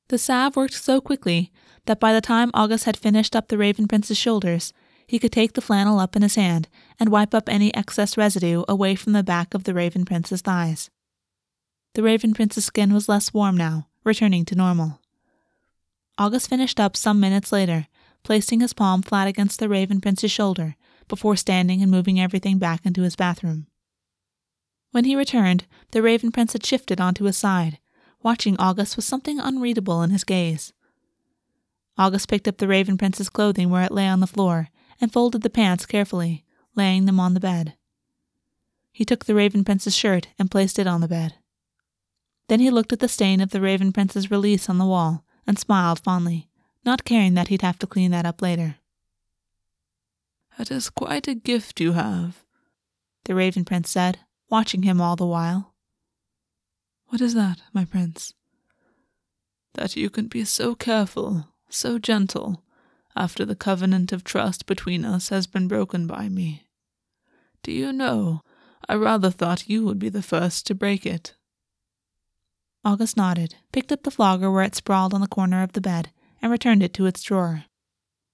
The 0.09 0.19
salve 0.19 0.55
worked 0.55 0.75
so 0.75 1.01
quickly 1.01 1.51
that 1.87 2.01
by 2.01 2.13
the 2.13 2.21
time 2.21 2.51
August 2.53 2.85
had 2.85 2.99
finished 2.99 3.35
up 3.35 3.49
the 3.49 3.57
Raven 3.57 3.89
Prince's 3.89 4.19
shoulders, 4.19 4.75
he 5.09 5.19
could 5.19 5.33
take 5.33 5.55
the 5.55 5.63
flannel 5.63 5.99
up 5.99 6.15
in 6.15 6.23
his 6.23 6.35
hand 6.35 6.69
and 7.01 7.09
wipe 7.09 7.35
up 7.35 7.49
any 7.49 7.75
excess 7.75 8.19
residue 8.19 8.63
away 8.69 8.95
from 8.95 9.15
the 9.15 9.23
back 9.23 9.55
of 9.55 9.65
the 9.65 9.73
Raven 9.73 10.05
Prince's 10.05 10.43
thighs. 10.43 10.91
The 11.95 12.03
Raven 12.03 12.35
Prince's 12.35 12.67
skin 12.67 12.93
was 12.93 13.09
less 13.09 13.33
warm 13.33 13.57
now, 13.57 13.89
returning 14.05 14.45
to 14.45 14.55
normal. 14.55 15.01
August 16.19 16.51
finished 16.51 16.79
up 16.79 16.95
some 16.95 17.19
minutes 17.19 17.51
later, 17.51 17.87
placing 18.23 18.61
his 18.61 18.75
palm 18.75 19.01
flat 19.01 19.27
against 19.27 19.59
the 19.59 19.69
Raven 19.69 20.03
Prince's 20.03 20.31
shoulder 20.31 20.77
before 21.09 21.37
standing 21.37 21.81
and 21.81 21.91
moving 21.91 22.21
everything 22.21 22.59
back 22.59 22.85
into 22.85 23.01
his 23.01 23.17
bathroom. 23.17 23.67
When 24.91 25.05
he 25.05 25.17
returned, 25.17 25.67
the 25.93 26.03
Raven 26.03 26.31
Prince 26.31 26.53
had 26.53 26.67
shifted 26.67 27.01
onto 27.01 27.25
his 27.25 27.37
side, 27.39 27.79
watching 28.23 28.59
August 28.59 28.97
with 28.97 29.07
something 29.07 29.41
unreadable 29.41 30.03
in 30.03 30.11
his 30.11 30.25
gaze. 30.25 30.75
August 31.97 32.29
picked 32.29 32.47
up 32.47 32.59
the 32.59 32.69
Raven 32.69 32.99
Prince's 32.99 33.31
clothing 33.31 33.71
where 33.71 33.85
it 33.85 33.93
lay 33.93 34.07
on 34.07 34.21
the 34.21 34.27
floor 34.27 34.69
and 35.01 35.13
folded 35.13 35.43
the 35.43 35.51
pants 35.51 35.87
carefully, 35.87 36.45
laying 36.75 37.05
them 37.07 37.21
on 37.21 37.35
the 37.35 37.41
bed. 37.41 37.75
He 38.93 39.05
took 39.05 39.25
the 39.25 39.35
Raven 39.35 39.65
Prince's 39.65 39.95
shirt 39.95 40.29
and 40.39 40.51
placed 40.51 40.79
it 40.79 40.87
on 40.87 41.01
the 41.01 41.09
bed. 41.09 41.35
Then 42.49 42.61
he 42.61 42.71
looked 42.71 42.93
at 42.93 43.01
the 43.01 43.09
stain 43.09 43.41
of 43.41 43.51
the 43.51 43.61
Raven 43.61 43.93
Prince's 43.93 44.31
release 44.31 44.69
on 44.69 44.79
the 44.79 44.87
wall 44.87 45.25
and 45.47 45.59
smiled 45.59 46.01
fondly, 46.01 46.49
not 46.85 47.05
caring 47.05 47.35
that 47.35 47.49
he'd 47.49 47.63
have 47.63 47.79
to 47.79 47.87
clean 47.87 48.11
that 48.11 48.27
up 48.27 48.43
later. 48.43 48.77
That 50.57 50.71
is 50.71 50.91
quite 50.91 51.29
a 51.29 51.35
gift 51.35 51.81
you 51.81 51.93
have, 51.93 52.45
the 53.25 53.35
Raven 53.35 53.65
Prince 53.65 53.91
said, 53.91 54.19
watching 54.51 54.83
him 54.83 55.01
all 55.01 55.15
the 55.15 55.27
while. 55.27 55.75
What 57.09 57.21
is 57.21 57.35
that, 57.35 57.63
my 57.73 57.85
prince? 57.85 58.35
That 59.75 59.95
you 59.95 60.11
can 60.11 60.27
be 60.27 60.45
so 60.45 60.75
careful, 60.75 61.47
so 61.69 61.99
gentle, 61.99 62.65
after 63.19 63.45
the 63.45 63.57
covenant 63.57 64.13
of 64.13 64.23
trust 64.23 64.65
between 64.67 65.05
us 65.05 65.31
has 65.31 65.49
been 65.49 65.67
broken 65.67 66.07
by 66.07 66.29
me. 66.29 66.63
Do 67.65 67.73
you 67.73 67.93
know, 67.93 68.43
I 68.89 68.95
rather 68.95 69.31
thought 69.31 69.69
you 69.69 69.85
would 69.85 69.99
be 69.99 70.09
the 70.09 70.23
first 70.23 70.67
to 70.67 70.75
break 70.75 71.05
it. 71.05 71.35
August 72.85 73.17
nodded, 73.17 73.57
picked 73.73 73.91
up 73.91 74.05
the 74.05 74.13
flogger 74.13 74.53
where 74.53 74.63
it 74.63 74.77
sprawled 74.77 75.13
on 75.13 75.21
the 75.21 75.27
corner 75.27 75.65
of 75.65 75.73
the 75.73 75.81
bed, 75.81 76.11
and 76.41 76.53
returned 76.53 76.81
it 76.81 76.95
to 76.95 77.07
its 77.07 77.21
drawer. 77.25 77.65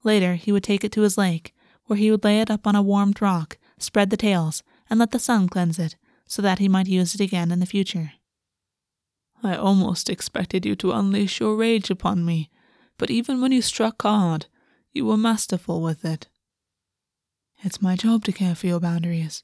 Later, 0.03 0.35
he 0.35 0.53
would 0.53 0.63
take 0.63 0.85
it 0.85 0.93
to 0.93 1.01
his 1.01 1.17
lake, 1.17 1.55
where 1.87 1.97
he 1.97 2.11
would 2.11 2.23
lay 2.23 2.43
it 2.43 2.51
up 2.51 2.67
on 2.67 2.77
a 2.77 2.83
warmed 2.83 3.23
rock, 3.23 3.57
spread 3.79 4.11
the 4.11 4.19
tails, 4.19 4.63
and 4.91 5.01
let 5.01 5.13
the 5.13 5.19
sun 5.19 5.49
cleanse 5.49 5.79
it, 5.79 5.97
so 6.29 6.43
that 6.43 6.59
he 6.59 6.69
might 6.69 6.87
use 6.87 7.15
it 7.15 7.23
again 7.23 7.51
in 7.51 7.61
the 7.61 7.67
future. 7.67 8.13
I 9.43 9.57
almost 9.57 10.11
expected 10.11 10.67
you 10.67 10.77
to 10.77 10.93
unleash 10.93 11.41
your 11.41 11.57
rage 11.57 11.89
upon 11.89 12.27
me, 12.27 12.51
but 12.99 13.11
even 13.11 13.41
when 13.41 13.51
you 13.51 13.63
struck 13.63 14.03
hard, 14.03 14.47
you 14.95 15.05
were 15.05 15.17
masterful 15.17 15.83
with 15.83 16.05
it. 16.05 16.29
It's 17.63 17.83
my 17.83 17.97
job 17.97 18.25
to 18.25 18.33
care 18.33 18.55
for 18.55 18.69
your 18.69 18.81
boundaries, 18.81 19.43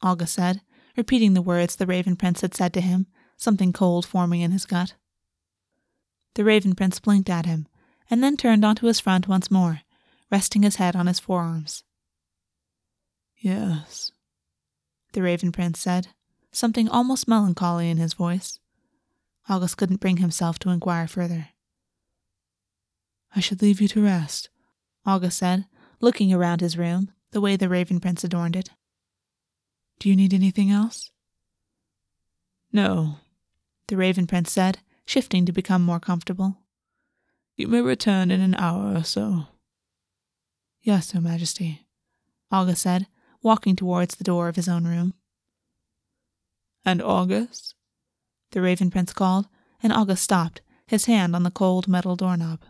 August 0.00 0.34
said, 0.34 0.62
repeating 0.96 1.34
the 1.34 1.42
words 1.42 1.76
the 1.76 1.86
Raven 1.86 2.16
Prince 2.16 2.40
had 2.40 2.54
said 2.54 2.72
to 2.74 2.80
him, 2.80 3.06
something 3.36 3.72
cold 3.72 4.06
forming 4.06 4.40
in 4.40 4.50
his 4.50 4.64
gut. 4.64 4.94
The 6.34 6.44
Raven 6.44 6.74
Prince 6.74 6.98
blinked 7.00 7.28
at 7.28 7.46
him, 7.46 7.68
and 8.08 8.24
then 8.24 8.36
turned 8.36 8.64
onto 8.64 8.86
his 8.86 9.00
front 9.00 9.28
once 9.28 9.50
more, 9.50 9.82
resting 10.30 10.62
his 10.62 10.76
head 10.76 10.96
on 10.96 11.06
his 11.06 11.18
forearms. 11.18 11.84
Yes, 13.36 14.10
the 15.12 15.22
Raven 15.22 15.52
Prince 15.52 15.80
said, 15.80 16.08
something 16.50 16.88
almost 16.88 17.28
melancholy 17.28 17.90
in 17.90 17.98
his 17.98 18.14
voice. 18.14 18.58
August 19.48 19.76
couldn't 19.76 20.00
bring 20.00 20.18
himself 20.18 20.58
to 20.60 20.70
inquire 20.70 21.06
further. 21.06 21.48
I 23.34 23.40
should 23.40 23.60
leave 23.60 23.80
you 23.80 23.88
to 23.88 24.04
rest, 24.04 24.48
August 25.04 25.38
said, 25.38 25.66
looking 26.00 26.32
around 26.32 26.60
his 26.60 26.78
room, 26.78 27.10
the 27.32 27.40
way 27.40 27.56
the 27.56 27.68
Raven 27.68 28.00
Prince 28.00 28.24
adorned 28.24 28.56
it. 28.56 28.70
Do 29.98 30.08
you 30.08 30.16
need 30.16 30.34
anything 30.34 30.70
else? 30.70 31.10
No, 32.72 33.16
the 33.88 33.96
Raven 33.96 34.26
Prince 34.26 34.52
said, 34.52 34.78
shifting 35.04 35.44
to 35.46 35.52
become 35.52 35.82
more 35.82 36.00
comfortable. 36.00 36.58
You 37.56 37.68
may 37.68 37.80
return 37.80 38.30
in 38.30 38.40
an 38.40 38.54
hour 38.54 38.96
or 38.96 39.04
so. 39.04 39.46
Yes, 40.80 41.12
Your 41.12 41.22
Majesty, 41.22 41.86
August 42.50 42.82
said, 42.82 43.06
walking 43.42 43.76
towards 43.76 44.16
the 44.16 44.24
door 44.24 44.48
of 44.48 44.56
his 44.56 44.68
own 44.68 44.84
room. 44.84 45.14
And 46.84 47.02
August? 47.02 47.74
The 48.52 48.60
Raven 48.60 48.90
Prince 48.90 49.12
called, 49.12 49.46
and 49.82 49.92
August 49.92 50.22
stopped, 50.24 50.62
his 50.86 51.04
hand 51.06 51.36
on 51.36 51.42
the 51.42 51.50
cold 51.50 51.86
metal 51.88 52.16
doorknob. 52.16 52.60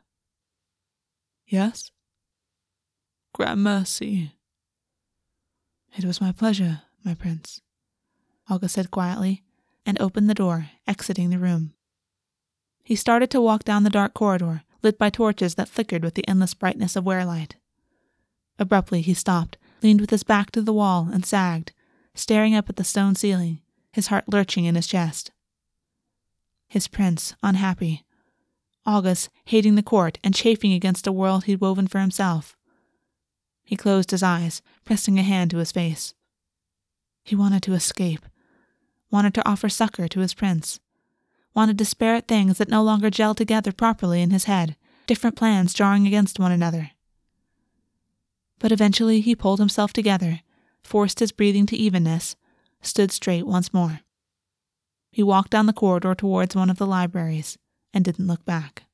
Yes? 1.46 1.90
Gramercy. 3.34 4.32
It 5.96 6.04
was 6.04 6.20
my 6.20 6.32
pleasure, 6.32 6.82
my 7.02 7.14
prince, 7.14 7.62
August 8.48 8.74
said 8.74 8.90
quietly, 8.90 9.42
and 9.86 10.00
opened 10.00 10.28
the 10.28 10.34
door, 10.34 10.68
exiting 10.86 11.30
the 11.30 11.38
room. 11.38 11.72
He 12.84 12.94
started 12.94 13.30
to 13.30 13.40
walk 13.40 13.64
down 13.64 13.84
the 13.84 13.90
dark 13.90 14.12
corridor, 14.12 14.64
lit 14.82 14.98
by 14.98 15.08
torches 15.08 15.54
that 15.54 15.68
flickered 15.68 16.04
with 16.04 16.14
the 16.14 16.28
endless 16.28 16.52
brightness 16.52 16.94
of 16.94 17.06
wearlight. 17.06 17.56
Abruptly, 18.58 19.00
he 19.00 19.14
stopped, 19.14 19.56
leaned 19.82 20.00
with 20.02 20.10
his 20.10 20.24
back 20.24 20.50
to 20.50 20.60
the 20.60 20.72
wall, 20.72 21.08
and 21.10 21.24
sagged, 21.24 21.72
staring 22.14 22.54
up 22.54 22.68
at 22.68 22.76
the 22.76 22.84
stone 22.84 23.14
ceiling, 23.14 23.60
his 23.92 24.08
heart 24.08 24.24
lurching 24.30 24.66
in 24.66 24.74
his 24.74 24.86
chest. 24.86 25.30
His 26.68 26.86
prince, 26.86 27.34
unhappy. 27.42 28.04
August, 28.84 29.30
hating 29.46 29.76
the 29.76 29.82
court 29.82 30.18
and 30.22 30.34
chafing 30.34 30.72
against 30.72 31.06
a 31.06 31.12
world 31.12 31.44
he'd 31.44 31.60
woven 31.60 31.86
for 31.86 32.00
himself. 32.00 32.56
He 33.64 33.77
closed 33.77 34.11
his 34.11 34.22
eyes, 34.22 34.62
pressing 34.85 35.18
a 35.18 35.22
hand 35.22 35.51
to 35.51 35.59
his 35.59 35.72
face. 35.72 36.14
He 37.25 37.37
wanted 37.37 37.62
to 37.64 37.75
escape, 37.75 38.27
wanted 39.11 39.35
to 39.35 39.48
offer 39.48 39.68
succor 39.68 40.09
to 40.09 40.20
his 40.20 40.35
prince, 40.35 40.81
wanted 41.55 41.77
disparate 41.77 42.27
things 42.27 42.59
that 42.59 42.68
no 42.68 42.83
longer 42.83 43.11
gelled 43.11 43.37
together 43.37 43.72
properly 43.72 44.22
in 44.22 44.31
his 44.31 44.44
head, 44.44 44.77
different 45.07 45.37
plans 45.37 45.75
jarring 45.75 46.07
against 46.07 46.38
one 46.38 46.53
another. 46.53 46.90
But 48.59 48.72
eventually 48.72 49.20
he 49.20 49.37
pulled 49.37 49.59
himself 49.59 49.92
together, 49.92 50.40
forced 50.83 51.20
his 51.20 51.33
breathing 51.33 51.66
to 51.66 51.77
evenness, 51.77 52.37
stood 52.81 53.12
straight 53.12 53.46
once 53.46 53.72
more. 53.72 54.01
He 55.11 55.22
walked 55.22 55.51
down 55.51 55.66
the 55.66 55.72
corridor 55.72 56.14
towards 56.14 56.57
one 56.57 56.70
of 56.70 56.79
the 56.79 56.87
libraries 56.87 57.59
and 57.92 58.05
didn't 58.05 58.27
look 58.27 58.44
back. 58.44 58.85